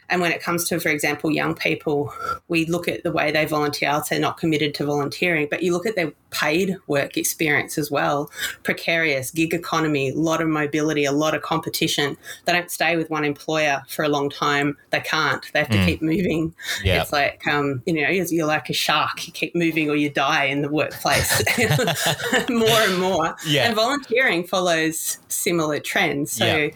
and 0.09 0.21
when 0.21 0.31
it 0.31 0.41
comes 0.41 0.67
to, 0.69 0.79
for 0.79 0.89
example, 0.89 1.31
young 1.31 1.55
people, 1.55 2.13
we 2.47 2.65
look 2.65 2.87
at 2.87 3.03
the 3.03 3.11
way 3.11 3.31
they 3.31 3.45
volunteer. 3.45 3.89
I'll 3.89 4.03
say 4.03 4.19
not 4.19 4.37
committed 4.37 4.73
to 4.75 4.85
volunteering, 4.85 5.47
but 5.49 5.63
you 5.63 5.73
look 5.73 5.85
at 5.85 5.95
their 5.95 6.13
paid 6.29 6.77
work 6.87 7.17
experience 7.17 7.77
as 7.77 7.89
well. 7.89 8.29
Precarious, 8.63 9.31
gig 9.31 9.53
economy, 9.53 10.09
a 10.09 10.15
lot 10.15 10.41
of 10.41 10.47
mobility, 10.47 11.05
a 11.05 11.11
lot 11.11 11.35
of 11.35 11.41
competition. 11.41 12.17
They 12.45 12.53
don't 12.53 12.69
stay 12.69 12.97
with 12.97 13.09
one 13.09 13.23
employer 13.23 13.83
for 13.87 14.03
a 14.03 14.09
long 14.09 14.29
time. 14.29 14.77
They 14.91 14.99
can't. 14.99 15.45
They 15.53 15.59
have 15.59 15.69
to 15.69 15.77
mm. 15.77 15.85
keep 15.85 16.01
moving. 16.01 16.53
Yeah. 16.83 17.01
It's 17.01 17.11
like, 17.11 17.45
um, 17.47 17.81
you 17.85 17.93
know, 17.93 18.09
you're 18.09 18.45
like 18.45 18.69
a 18.69 18.73
shark. 18.73 19.25
You 19.27 19.33
keep 19.33 19.55
moving 19.55 19.89
or 19.89 19.95
you 19.95 20.09
die 20.09 20.45
in 20.45 20.61
the 20.61 20.69
workplace 20.69 21.43
more 22.49 22.67
and 22.67 22.99
more. 22.99 23.35
Yeah. 23.45 23.67
And 23.67 23.75
volunteering 23.75 24.45
follows 24.45 24.82
similar 24.91 25.79
trends. 25.79 26.31
So 26.31 26.45
yeah. 26.45 26.69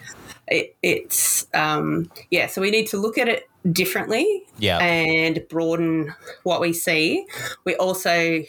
it, 0.48 0.76
it's, 0.82 1.48
um, 1.54 2.12
yeah, 2.30 2.48
so 2.48 2.62
we 2.62 2.72
need 2.72 2.88
to 2.88 2.98
look 2.98 3.18
at 3.18 3.28
it 3.28 3.50
differently 3.72 4.44
yeah. 4.60 4.80
and 4.80 5.44
broaden 5.50 6.14
what 6.44 6.62
we 6.62 6.74
see. 6.74 7.26
We 7.66 7.76
also 7.76 8.44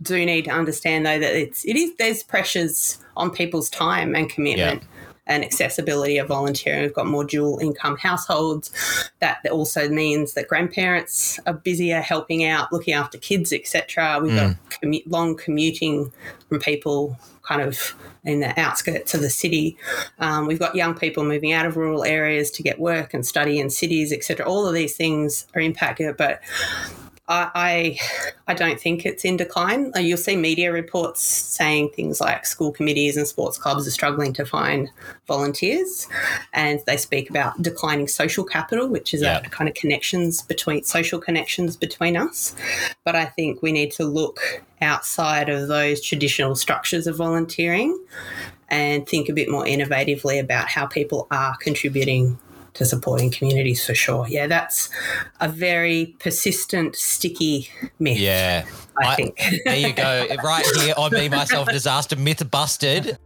do 0.00 0.26
need 0.26 0.46
to 0.46 0.50
understand 0.50 1.06
though 1.06 1.18
that 1.18 1.34
it's 1.34 1.64
it 1.64 1.76
is 1.76 1.94
there's 1.96 2.22
pressures 2.22 2.98
on 3.16 3.30
people's 3.30 3.70
time 3.70 4.14
and 4.14 4.28
commitment. 4.28 4.82
Yeah. 4.82 4.88
And 5.24 5.44
accessibility 5.44 6.18
of 6.18 6.26
volunteering. 6.26 6.82
We've 6.82 6.92
got 6.92 7.06
more 7.06 7.22
dual 7.22 7.60
income 7.60 7.96
households. 7.96 8.72
That 9.20 9.38
also 9.52 9.88
means 9.88 10.34
that 10.34 10.48
grandparents 10.48 11.38
are 11.46 11.52
busier 11.52 12.00
helping 12.00 12.44
out, 12.44 12.72
looking 12.72 12.92
after 12.92 13.18
kids, 13.18 13.52
etc. 13.52 14.18
We've 14.20 14.32
mm. 14.32 14.36
got 14.36 14.80
commu- 14.82 15.04
long 15.06 15.36
commuting 15.36 16.12
from 16.48 16.58
people 16.58 17.16
kind 17.42 17.60
of 17.60 17.94
in 18.24 18.40
the 18.40 18.58
outskirts 18.58 19.14
of 19.14 19.20
the 19.20 19.30
city. 19.30 19.76
Um, 20.18 20.46
we've 20.46 20.58
got 20.58 20.74
young 20.74 20.94
people 20.94 21.24
moving 21.24 21.52
out 21.52 21.66
of 21.66 21.76
rural 21.76 22.04
areas 22.04 22.50
to 22.52 22.62
get 22.62 22.78
work 22.78 23.14
and 23.14 23.26
study 23.26 23.58
in 23.58 23.70
cities, 23.70 24.12
etc. 24.12 24.46
All 24.46 24.66
of 24.66 24.74
these 24.74 24.96
things 24.96 25.46
are 25.54 25.60
impacted, 25.60 26.16
but 26.16 26.40
I, 27.32 27.98
I, 28.46 28.54
don't 28.54 28.78
think 28.78 29.06
it's 29.06 29.24
in 29.24 29.36
decline. 29.36 29.92
Uh, 29.96 30.00
you'll 30.00 30.18
see 30.18 30.36
media 30.36 30.70
reports 30.72 31.22
saying 31.22 31.90
things 31.90 32.20
like 32.20 32.44
school 32.44 32.72
committees 32.72 33.16
and 33.16 33.26
sports 33.26 33.56
clubs 33.56 33.86
are 33.86 33.90
struggling 33.90 34.32
to 34.34 34.44
find 34.44 34.90
volunteers, 35.26 36.08
and 36.52 36.80
they 36.86 36.96
speak 36.96 37.30
about 37.30 37.60
declining 37.62 38.08
social 38.08 38.44
capital, 38.44 38.88
which 38.88 39.14
is 39.14 39.22
yeah. 39.22 39.38
a 39.38 39.48
kind 39.48 39.68
of 39.68 39.74
connections 39.74 40.42
between 40.42 40.84
social 40.84 41.18
connections 41.18 41.76
between 41.76 42.16
us. 42.16 42.54
But 43.04 43.16
I 43.16 43.24
think 43.24 43.62
we 43.62 43.72
need 43.72 43.92
to 43.92 44.04
look 44.04 44.40
outside 44.82 45.48
of 45.48 45.68
those 45.68 46.02
traditional 46.02 46.54
structures 46.54 47.06
of 47.06 47.16
volunteering 47.16 47.98
and 48.68 49.06
think 49.06 49.28
a 49.28 49.32
bit 49.32 49.48
more 49.48 49.64
innovatively 49.64 50.40
about 50.40 50.68
how 50.68 50.86
people 50.86 51.26
are 51.30 51.56
contributing 51.58 52.38
to 52.74 52.84
supporting 52.84 53.30
communities 53.30 53.84
for 53.84 53.94
sure. 53.94 54.26
Yeah, 54.28 54.46
that's 54.46 54.90
a 55.40 55.48
very 55.48 56.16
persistent, 56.18 56.96
sticky 56.96 57.68
myth. 57.98 58.18
Yeah. 58.18 58.64
I, 59.02 59.08
I 59.08 59.16
think. 59.16 59.40
there 59.64 59.76
you 59.76 59.92
go. 59.92 60.26
Right 60.42 60.66
here 60.76 60.94
on 60.96 61.12
Me, 61.12 61.28
Myself, 61.28 61.68
Disaster 61.68 62.16
Myth 62.16 62.50
Busted. 62.50 63.18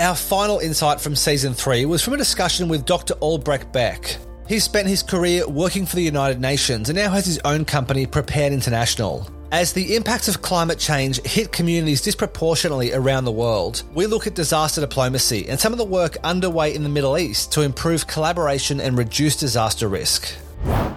Our 0.00 0.16
final 0.16 0.58
insight 0.58 1.00
from 1.00 1.14
season 1.14 1.54
three 1.54 1.84
was 1.86 2.02
from 2.02 2.14
a 2.14 2.16
discussion 2.16 2.68
with 2.68 2.84
Dr. 2.84 3.14
Albrecht 3.14 3.72
Beck. 3.72 4.16
He 4.48 4.58
spent 4.58 4.88
his 4.88 5.02
career 5.02 5.48
working 5.48 5.86
for 5.86 5.96
the 5.96 6.02
United 6.02 6.40
Nations 6.40 6.88
and 6.88 6.98
now 6.98 7.10
has 7.10 7.24
his 7.24 7.40
own 7.44 7.64
company, 7.64 8.04
Prepared 8.04 8.52
International. 8.52 9.26
As 9.54 9.72
the 9.72 9.94
impacts 9.94 10.26
of 10.26 10.42
climate 10.42 10.80
change 10.80 11.22
hit 11.24 11.52
communities 11.52 12.00
disproportionately 12.00 12.92
around 12.92 13.24
the 13.24 13.30
world, 13.30 13.84
we 13.94 14.06
look 14.06 14.26
at 14.26 14.34
disaster 14.34 14.80
diplomacy 14.80 15.48
and 15.48 15.60
some 15.60 15.70
of 15.70 15.78
the 15.78 15.84
work 15.84 16.16
underway 16.24 16.74
in 16.74 16.82
the 16.82 16.88
Middle 16.88 17.16
East 17.16 17.52
to 17.52 17.60
improve 17.60 18.08
collaboration 18.08 18.80
and 18.80 18.98
reduce 18.98 19.36
disaster 19.36 19.86
risk. 19.86 20.34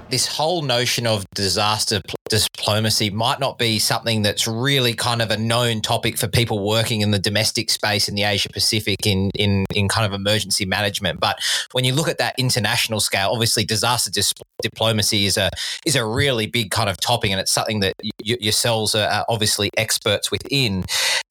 This 0.10 0.26
whole 0.26 0.64
notion 0.64 1.06
of 1.06 1.24
disaster 1.36 2.02
diplomacy 2.30 3.10
might 3.10 3.40
not 3.40 3.58
be 3.58 3.80
something 3.80 4.22
that's 4.22 4.48
really 4.48 4.94
kind 4.94 5.22
of 5.22 5.32
a 5.32 5.38
known 5.38 5.82
topic 5.82 6.18
for 6.18 6.28
people 6.28 6.66
working 6.66 7.02
in 7.02 7.12
the 7.12 7.20
domestic 7.20 7.70
space 7.70 8.08
in 8.08 8.16
the 8.16 8.24
Asia 8.24 8.50
Pacific 8.50 9.06
in 9.06 9.32
in 9.36 9.66
in 9.74 9.88
kind 9.88 10.06
of 10.06 10.14
emergency 10.14 10.66
management. 10.66 11.20
But 11.20 11.40
when 11.72 11.86
you 11.86 11.94
look 11.94 12.08
at 12.08 12.18
that 12.18 12.36
international 12.38 13.00
scale, 13.00 13.30
obviously 13.32 13.66
disaster 13.66 14.12
dis- 14.12 14.34
diplomacy 14.62 15.26
is 15.26 15.38
a 15.38 15.50
is 15.86 15.96
a 15.96 16.06
really 16.06 16.48
big 16.48 16.72
kind 16.72 16.90
of 16.90 16.98
topic, 16.98 17.32
and 17.32 17.40
it's 17.40 17.52
something 17.52 17.80
that 17.82 17.94
y- 18.04 18.38
yourselves 18.40 18.96
are 18.96 19.26
obviously 19.30 19.70
experts 19.78 20.32
within. 20.32 20.86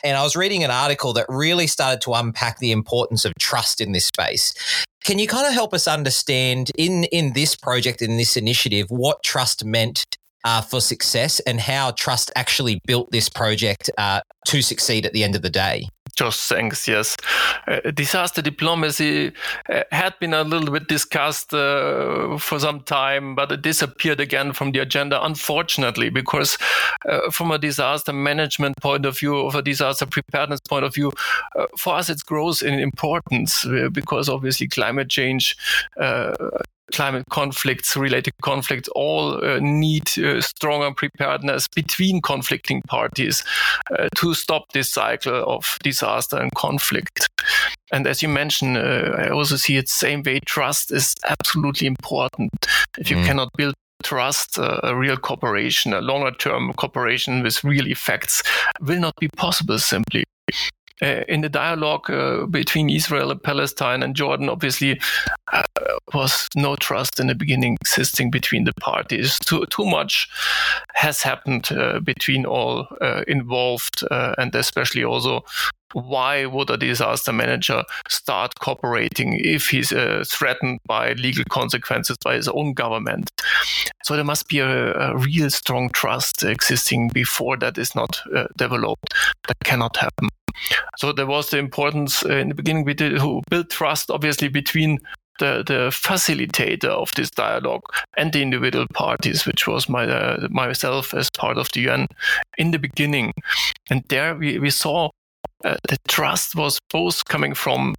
And 0.04 0.16
I 0.16 0.22
was 0.22 0.37
reading 0.37 0.62
an 0.64 0.70
article 0.70 1.12
that 1.14 1.26
really 1.28 1.66
started 1.66 2.00
to 2.02 2.12
unpack 2.12 2.59
the 2.59 2.72
importance 2.72 3.24
of 3.24 3.32
trust 3.38 3.80
in 3.80 3.92
this 3.92 4.06
space. 4.06 4.54
Can 5.04 5.18
you 5.18 5.28
kind 5.28 5.46
of 5.46 5.52
help 5.52 5.72
us 5.72 5.87
understand 5.87 6.70
in 6.76 7.04
in 7.04 7.32
this 7.32 7.54
project 7.54 8.02
in 8.02 8.16
this 8.16 8.37
initiative 8.37 8.87
what 8.88 9.22
trust 9.22 9.64
meant 9.64 10.04
uh, 10.46 10.62
for 10.62 10.80
success 10.80 11.40
and 11.40 11.61
how 11.61 11.90
trust 11.90 12.30
actually 12.37 12.80
built 12.87 13.11
this 13.11 13.28
project 13.28 13.90
uh, 13.98 14.20
to 14.46 14.62
succeed 14.62 15.04
at 15.04 15.12
the 15.12 15.24
end 15.24 15.35
of 15.35 15.42
the 15.42 15.50
day? 15.50 15.88
Just 16.14 16.48
thanks. 16.48 16.88
Yes, 16.88 17.14
uh, 17.66 17.90
disaster 17.90 18.40
diplomacy 18.40 19.32
uh, 19.68 19.82
had 19.92 20.18
been 20.18 20.32
a 20.32 20.44
little 20.44 20.72
bit 20.72 20.88
discussed 20.88 21.52
uh, 21.52 22.38
for 22.38 22.59
some 22.59 22.80
time, 22.80 23.35
but 23.35 23.52
it 23.52 23.61
disappeared 23.61 24.20
again 24.20 24.54
from 24.54 24.72
the 24.72 24.78
agenda, 24.78 25.22
unfortunately, 25.22 26.09
because 26.09 26.56
uh, 27.06 27.30
from 27.30 27.50
a 27.50 27.59
disaster 27.59 28.14
management 28.14 28.76
point 28.80 29.04
of 29.04 29.18
view, 29.18 29.37
of 29.37 29.56
a 29.56 29.62
disaster 29.62 30.06
preparedness 30.06 30.61
point 30.61 30.87
of 30.87 30.94
view, 30.94 31.12
uh, 31.54 31.66
for 31.76 31.94
us 31.96 32.09
it 32.09 32.24
grows 32.24 32.62
in 32.62 32.78
importance 32.78 33.66
uh, 33.66 33.90
because 33.92 34.30
obviously 34.30 34.68
climate 34.68 35.11
change 35.11 35.56
climate 36.92 37.25
conflicts, 37.31 37.96
related 37.96 38.35
conflicts, 38.42 38.88
all 38.94 39.44
uh, 39.44 39.59
need 39.61 40.18
uh, 40.18 40.40
stronger 40.40 40.92
preparedness 40.94 41.68
between 41.68 42.20
conflicting 42.20 42.83
parties 42.83 43.44
uh, 43.99 44.09
to 44.16 44.35
stop 44.35 44.72
this 44.72 44.90
cycle 44.90 45.44
of 45.46 45.79
disaster 45.83 46.37
and 46.37 46.55
conflict. 46.55 47.29
And 47.92 48.07
as 48.07 48.22
you 48.22 48.29
mentioned, 48.29 48.77
uh, 48.77 49.14
I 49.18 49.29
also 49.31 49.57
see 49.57 49.77
it 49.77 49.88
same 49.88 50.22
way. 50.22 50.40
Trust 50.46 50.92
is 50.92 51.14
absolutely 51.25 51.87
important. 51.87 52.51
If 52.99 53.11
you 53.11 53.16
mm. 53.16 53.27
cannot 53.27 53.51
build 53.57 53.75
trust, 54.03 54.59
uh, 54.59 54.81
a 54.83 54.94
real 54.94 55.16
cooperation, 55.16 55.92
a 55.92 56.01
longer 56.01 56.33
term 56.33 56.72
cooperation 56.75 57.42
with 57.42 57.64
real 57.64 57.87
effects 57.87 58.42
will 58.81 59.01
not 59.01 59.14
be 59.20 59.29
possible 59.37 59.79
simply. 59.79 60.25
Uh, 61.02 61.24
in 61.28 61.42
the 61.42 61.48
dialogue 61.48 62.11
uh, 62.11 62.46
between 62.46 62.88
Israel 62.88 63.30
and 63.30 63.42
Palestine 63.42 64.02
and 64.02 64.16
Jordan, 64.16 64.48
obviously, 64.48 65.00
uh, 65.52 65.62
was 66.14 66.48
no 66.56 66.76
trust 66.76 67.20
in 67.20 67.26
the 67.26 67.35
beginning 67.35 67.76
existing 67.80 68.30
between 68.30 68.64
the 68.64 68.72
parties. 68.80 69.38
Too, 69.40 69.66
too 69.66 69.85
much 69.85 70.28
has 70.94 71.22
happened 71.22 71.70
uh, 71.72 72.00
between 72.00 72.46
all 72.46 72.87
uh, 73.00 73.22
involved, 73.28 74.04
uh, 74.11 74.35
and 74.38 74.54
especially 74.54 75.04
also 75.04 75.44
why 75.92 76.44
would 76.44 76.68
a 76.68 76.76
disaster 76.76 77.32
manager 77.32 77.82
start 78.09 78.52
cooperating 78.61 79.40
if 79.42 79.68
he's 79.68 79.92
uh, 79.92 80.24
threatened 80.26 80.78
by 80.87 81.12
legal 81.12 81.44
consequences 81.48 82.16
by 82.22 82.35
his 82.35 82.48
own 82.48 82.74
government? 82.74 83.30
So 84.04 84.14
there 84.14 84.24
must 84.24 84.48
be 84.48 84.59
a, 84.59 84.92
a 84.92 85.16
real 85.16 85.48
strong 85.48 85.88
trust 85.90 86.42
existing 86.42 87.09
before 87.09 87.56
that 87.59 87.78
is 87.78 87.94
not 87.94 88.20
uh, 88.35 88.46
developed. 88.56 89.14
That 89.48 89.56
cannot 89.64 89.96
happen. 89.96 90.28
So 90.99 91.12
there 91.12 91.27
was 91.27 91.51
the 91.51 91.59
importance 91.59 92.25
uh, 92.25 92.37
in 92.37 92.49
the 92.49 92.55
beginning 92.55 92.85
we 92.85 92.95
did 92.95 93.19
who 93.19 93.42
built 93.51 93.71
trust 93.71 94.11
obviously 94.11 94.49
between 94.49 94.99
the, 95.38 95.62
the 95.66 95.90
facilitator 95.90 96.88
of 96.88 97.12
this 97.14 97.31
dialogue 97.31 97.83
and 98.16 98.33
the 98.33 98.42
individual 98.42 98.87
parties, 98.95 99.47
which 99.47 99.66
was 99.66 99.88
my, 99.88 100.07
uh, 100.07 100.49
myself 100.51 101.12
as 101.14 101.31
part 101.31 101.59
of 101.59 101.71
the 101.73 101.81
UN 101.81 102.07
in 102.59 102.71
the 102.71 102.79
beginning. 102.79 103.33
And 103.90 104.03
there 104.09 104.35
we, 104.35 104.59
we 104.59 104.71
saw 104.71 105.11
uh, 105.64 105.77
the 105.88 105.99
trust 106.09 106.55
was 106.55 106.79
both 106.90 107.25
coming 107.27 107.55
from 107.55 107.95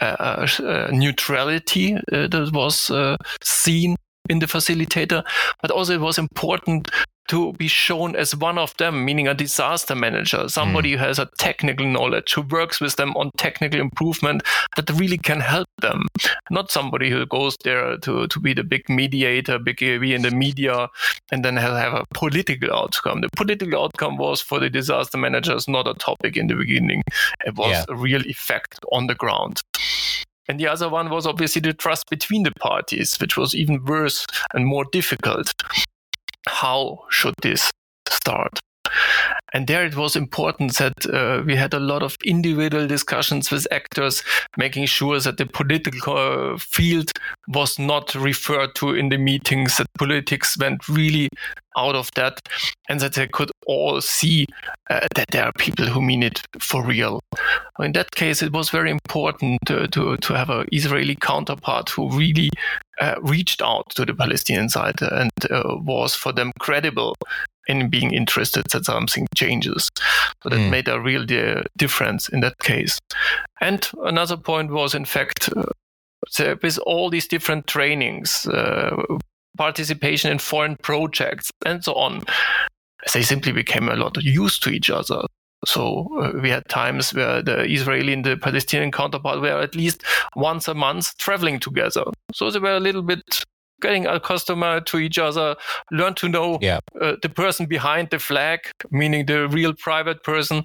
uh, 0.00 0.46
uh, 0.60 0.90
neutrality 0.92 1.94
uh, 1.94 2.26
that 2.28 2.50
was 2.52 2.90
uh, 2.90 3.16
seen 3.42 3.96
in 4.28 4.40
the 4.40 4.46
facilitator, 4.46 5.24
but 5.62 5.70
also 5.70 5.94
it 5.94 6.00
was 6.00 6.18
important 6.18 6.90
to 7.28 7.52
be 7.54 7.68
shown 7.68 8.16
as 8.16 8.34
one 8.34 8.58
of 8.58 8.76
them, 8.76 9.04
meaning 9.04 9.28
a 9.28 9.34
disaster 9.34 9.94
manager, 9.94 10.48
somebody 10.48 10.92
mm. 10.92 10.98
who 10.98 11.04
has 11.04 11.18
a 11.18 11.28
technical 11.38 11.86
knowledge, 11.86 12.32
who 12.34 12.42
works 12.42 12.80
with 12.80 12.96
them 12.96 13.16
on 13.16 13.30
technical 13.36 13.80
improvement 13.80 14.42
that 14.76 14.90
really 14.90 15.18
can 15.18 15.40
help 15.40 15.68
them. 15.80 16.06
Not 16.50 16.70
somebody 16.70 17.10
who 17.10 17.26
goes 17.26 17.56
there 17.64 17.96
to, 17.98 18.26
to 18.26 18.40
be 18.40 18.54
the 18.54 18.64
big 18.64 18.88
mediator, 18.88 19.58
big 19.58 19.78
be 19.78 20.14
in 20.14 20.22
the 20.22 20.30
media, 20.30 20.88
and 21.30 21.44
then 21.44 21.56
have, 21.56 21.76
have 21.76 21.94
a 21.94 22.04
political 22.14 22.72
outcome. 22.72 23.20
The 23.20 23.28
political 23.36 23.84
outcome 23.84 24.16
was 24.16 24.40
for 24.40 24.58
the 24.58 24.70
disaster 24.70 25.18
managers 25.18 25.68
not 25.68 25.86
a 25.86 25.94
topic 25.94 26.36
in 26.36 26.46
the 26.46 26.54
beginning. 26.54 27.02
It 27.44 27.56
was 27.56 27.70
yeah. 27.70 27.84
a 27.88 27.94
real 27.94 28.22
effect 28.22 28.78
on 28.92 29.06
the 29.06 29.14
ground. 29.14 29.62
And 30.48 30.60
the 30.60 30.68
other 30.68 30.88
one 30.88 31.10
was 31.10 31.26
obviously 31.26 31.60
the 31.60 31.72
trust 31.72 32.08
between 32.08 32.44
the 32.44 32.52
parties, 32.60 33.16
which 33.16 33.36
was 33.36 33.54
even 33.54 33.84
worse 33.84 34.24
and 34.54 34.64
more 34.64 34.84
difficult 34.92 35.52
how 36.46 37.04
should 37.10 37.34
this 37.42 37.70
start? 38.08 38.60
And 39.52 39.66
there 39.66 39.84
it 39.84 39.96
was 39.96 40.16
important 40.16 40.76
that 40.78 41.06
uh, 41.06 41.42
we 41.44 41.56
had 41.56 41.72
a 41.72 41.80
lot 41.80 42.02
of 42.02 42.16
individual 42.24 42.86
discussions 42.86 43.50
with 43.50 43.66
actors, 43.70 44.22
making 44.56 44.86
sure 44.86 45.18
that 45.20 45.38
the 45.38 45.46
political 45.46 46.16
uh, 46.54 46.58
field 46.58 47.10
was 47.48 47.78
not 47.78 48.14
referred 48.14 48.74
to 48.76 48.90
in 48.90 49.08
the 49.08 49.18
meetings, 49.18 49.78
that 49.78 49.86
politics 49.98 50.58
went 50.58 50.88
really 50.88 51.28
out 51.76 51.94
of 51.94 52.10
that, 52.16 52.40
and 52.88 53.00
that 53.00 53.14
they 53.14 53.28
could 53.28 53.50
all 53.66 54.00
see 54.00 54.46
uh, 54.90 55.06
that 55.14 55.28
there 55.30 55.44
are 55.44 55.52
people 55.58 55.86
who 55.86 56.00
mean 56.02 56.22
it 56.22 56.42
for 56.58 56.84
real. 56.84 57.20
In 57.78 57.92
that 57.92 58.10
case, 58.12 58.42
it 58.42 58.52
was 58.52 58.70
very 58.70 58.90
important 58.90 59.58
to, 59.66 59.86
to, 59.88 60.16
to 60.16 60.34
have 60.34 60.50
an 60.50 60.66
Israeli 60.72 61.16
counterpart 61.16 61.90
who 61.90 62.10
really 62.10 62.50
uh, 63.00 63.14
reached 63.20 63.62
out 63.62 63.88
to 63.90 64.04
the 64.04 64.14
Palestinian 64.14 64.68
side 64.68 65.00
and 65.02 65.30
uh, 65.50 65.76
was 65.76 66.14
for 66.14 66.32
them 66.32 66.52
credible 66.58 67.14
in 67.68 67.88
being 67.88 68.12
interested 68.12 68.64
that 68.70 68.84
something 68.84 69.26
changes. 69.34 69.90
So 70.42 70.50
that 70.50 70.56
mm. 70.56 70.70
made 70.70 70.88
a 70.88 71.00
real 71.00 71.24
di- 71.24 71.62
difference 71.76 72.28
in 72.28 72.40
that 72.40 72.58
case. 72.58 72.98
And 73.60 73.88
another 74.04 74.36
point 74.36 74.70
was, 74.70 74.94
in 74.94 75.04
fact, 75.04 75.50
uh, 75.56 76.54
with 76.62 76.78
all 76.86 77.10
these 77.10 77.26
different 77.26 77.66
trainings, 77.66 78.46
uh, 78.46 78.96
participation 79.56 80.30
in 80.30 80.38
foreign 80.38 80.76
projects, 80.82 81.50
and 81.64 81.82
so 81.82 81.94
on, 81.94 82.24
they 83.12 83.22
simply 83.22 83.52
became 83.52 83.88
a 83.88 83.96
lot 83.96 84.16
used 84.22 84.62
to 84.62 84.70
each 84.70 84.90
other. 84.90 85.22
So 85.66 86.08
uh, 86.22 86.38
we 86.40 86.48
had 86.48 86.66
times 86.68 87.12
where 87.12 87.42
the 87.42 87.64
Israeli 87.64 88.12
and 88.12 88.24
the 88.24 88.36
Palestinian 88.36 88.92
counterpart 88.92 89.40
were 89.40 89.60
at 89.60 89.74
least 89.74 90.04
once 90.36 90.68
a 90.68 90.74
month 90.74 91.16
traveling 91.18 91.58
together. 91.58 92.04
So 92.32 92.50
they 92.50 92.60
were 92.60 92.76
a 92.76 92.80
little 92.80 93.02
bit 93.02 93.44
getting 93.82 94.06
accustomed 94.06 94.86
to 94.86 94.98
each 94.98 95.18
other, 95.18 95.56
learn 95.90 96.14
to 96.14 96.28
know 96.28 96.58
yeah. 96.62 96.80
uh, 97.00 97.16
the 97.20 97.28
person 97.28 97.66
behind 97.66 98.08
the 98.10 98.18
flag, 98.18 98.60
meaning 98.90 99.26
the 99.26 99.48
real 99.48 99.74
private 99.74 100.22
person. 100.22 100.62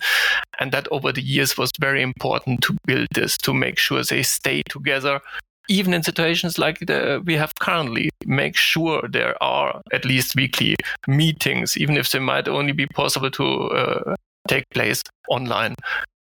And 0.60 0.72
that 0.72 0.88
over 0.92 1.12
the 1.12 1.22
years 1.22 1.58
was 1.58 1.72
very 1.80 2.02
important 2.02 2.62
to 2.64 2.78
build 2.86 3.08
this, 3.14 3.38
to 3.40 3.54
make 3.54 3.78
sure 3.78 4.04
they 4.04 4.24
stay 4.24 4.64
together. 4.70 5.20
Even 5.68 5.94
in 5.94 6.04
situations 6.04 6.58
like 6.58 6.80
the, 6.80 7.22
we 7.26 7.36
have 7.36 7.54
currently, 7.56 8.10
make 8.26 8.56
sure 8.56 9.02
there 9.08 9.42
are 9.42 9.82
at 9.94 10.06
least 10.06 10.36
weekly 10.36 10.76
meetings, 11.08 11.78
even 11.78 11.98
if 11.98 12.12
they 12.12 12.20
might 12.20 12.48
only 12.48 12.72
be 12.72 12.86
possible 12.88 13.32
to 13.32 13.46
uh, 13.46 14.16
take 14.48 14.70
place 14.70 15.02
online. 15.30 15.76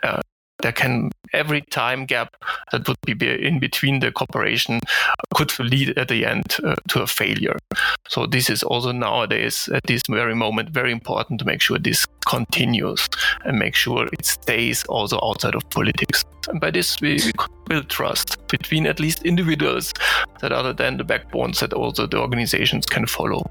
Uh, 0.02 0.20
there 0.60 0.72
can 0.72 1.10
every 1.32 1.60
time 1.70 2.04
gap 2.04 2.34
that 2.72 2.86
would 2.88 2.98
be 3.02 3.46
in 3.46 3.60
between 3.60 4.00
the 4.00 4.10
cooperation 4.10 4.80
could 5.34 5.56
lead 5.60 5.96
at 5.96 6.08
the 6.08 6.26
end 6.26 6.56
uh, 6.64 6.74
to 6.88 7.02
a 7.02 7.06
failure. 7.06 7.56
So 8.08 8.26
this 8.26 8.50
is 8.50 8.62
also 8.62 8.92
nowadays 8.92 9.68
at 9.72 9.84
this 9.84 10.02
very 10.08 10.34
moment 10.34 10.70
very 10.70 10.90
important 10.90 11.38
to 11.40 11.46
make 11.46 11.60
sure 11.60 11.78
this 11.78 12.06
continues 12.26 13.08
and 13.44 13.58
make 13.58 13.74
sure 13.74 14.08
it 14.12 14.26
stays 14.26 14.84
also 14.86 15.20
outside 15.22 15.54
of 15.54 15.68
politics. 15.70 16.24
And 16.48 16.60
by 16.60 16.70
this 16.70 17.00
we, 17.00 17.20
we 17.24 17.32
build 17.68 17.88
trust 17.88 18.36
between 18.48 18.86
at 18.86 18.98
least 18.98 19.22
individuals 19.22 19.92
that 20.40 20.50
other 20.50 20.72
than 20.72 20.96
the 20.96 21.04
backbones 21.04 21.60
that 21.60 21.72
also 21.72 22.06
the 22.06 22.18
organizations 22.18 22.86
can 22.86 23.06
follow. 23.06 23.48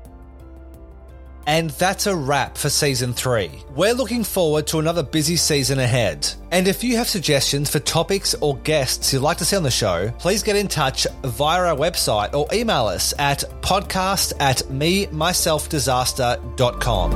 And 1.47 1.69
that's 1.71 2.07
a 2.07 2.15
wrap 2.15 2.57
for 2.57 2.69
season 2.69 3.13
three. 3.13 3.63
We're 3.73 3.93
looking 3.93 4.25
forward 4.25 4.67
to 4.67 4.79
another 4.79 5.01
busy 5.01 5.37
season 5.37 5.79
ahead. 5.79 6.27
And 6.51 6.67
if 6.67 6.83
you 6.83 6.97
have 6.97 7.07
suggestions 7.07 7.69
for 7.71 7.79
topics 7.79 8.35
or 8.41 8.57
guests 8.57 9.13
you'd 9.13 9.21
like 9.21 9.37
to 9.37 9.45
see 9.45 9.55
on 9.55 9.63
the 9.63 9.71
show, 9.71 10.11
please 10.19 10.43
get 10.43 10.57
in 10.57 10.67
touch 10.67 11.07
via 11.23 11.67
our 11.67 11.75
website 11.77 12.33
or 12.33 12.47
email 12.53 12.87
us 12.87 13.13
at 13.17 13.45
podcast 13.61 14.33
at 14.41 14.69
me 14.69 15.07
myself 15.07 15.69
disaster.com. 15.69 17.11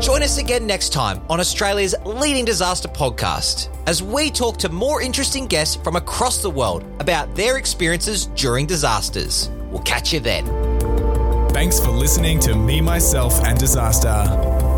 Join 0.00 0.22
us 0.22 0.38
again 0.38 0.66
next 0.66 0.92
time 0.92 1.20
on 1.30 1.38
Australia's 1.38 1.94
leading 2.04 2.44
disaster 2.44 2.88
podcast 2.88 3.68
as 3.86 4.02
we 4.02 4.30
talk 4.32 4.56
to 4.56 4.68
more 4.68 5.00
interesting 5.00 5.46
guests 5.46 5.76
from 5.76 5.94
across 5.94 6.42
the 6.42 6.50
world 6.50 6.84
about 6.98 7.36
their 7.36 7.56
experiences 7.56 8.26
during 8.26 8.66
disasters. 8.66 9.48
We'll 9.70 9.82
catch 9.82 10.12
you 10.12 10.20
then. 10.20 10.46
Thanks 11.50 11.80
for 11.80 11.90
listening 11.90 12.38
to 12.40 12.54
Me, 12.54 12.80
Myself, 12.80 13.44
and 13.44 13.58
Disaster. 13.58 14.24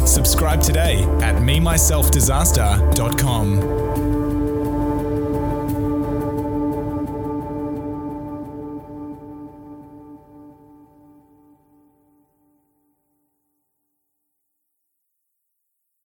Subscribe 0.06 0.60
today 0.60 1.04
at 1.20 1.36
memyselfdisaster.com. 1.36 3.91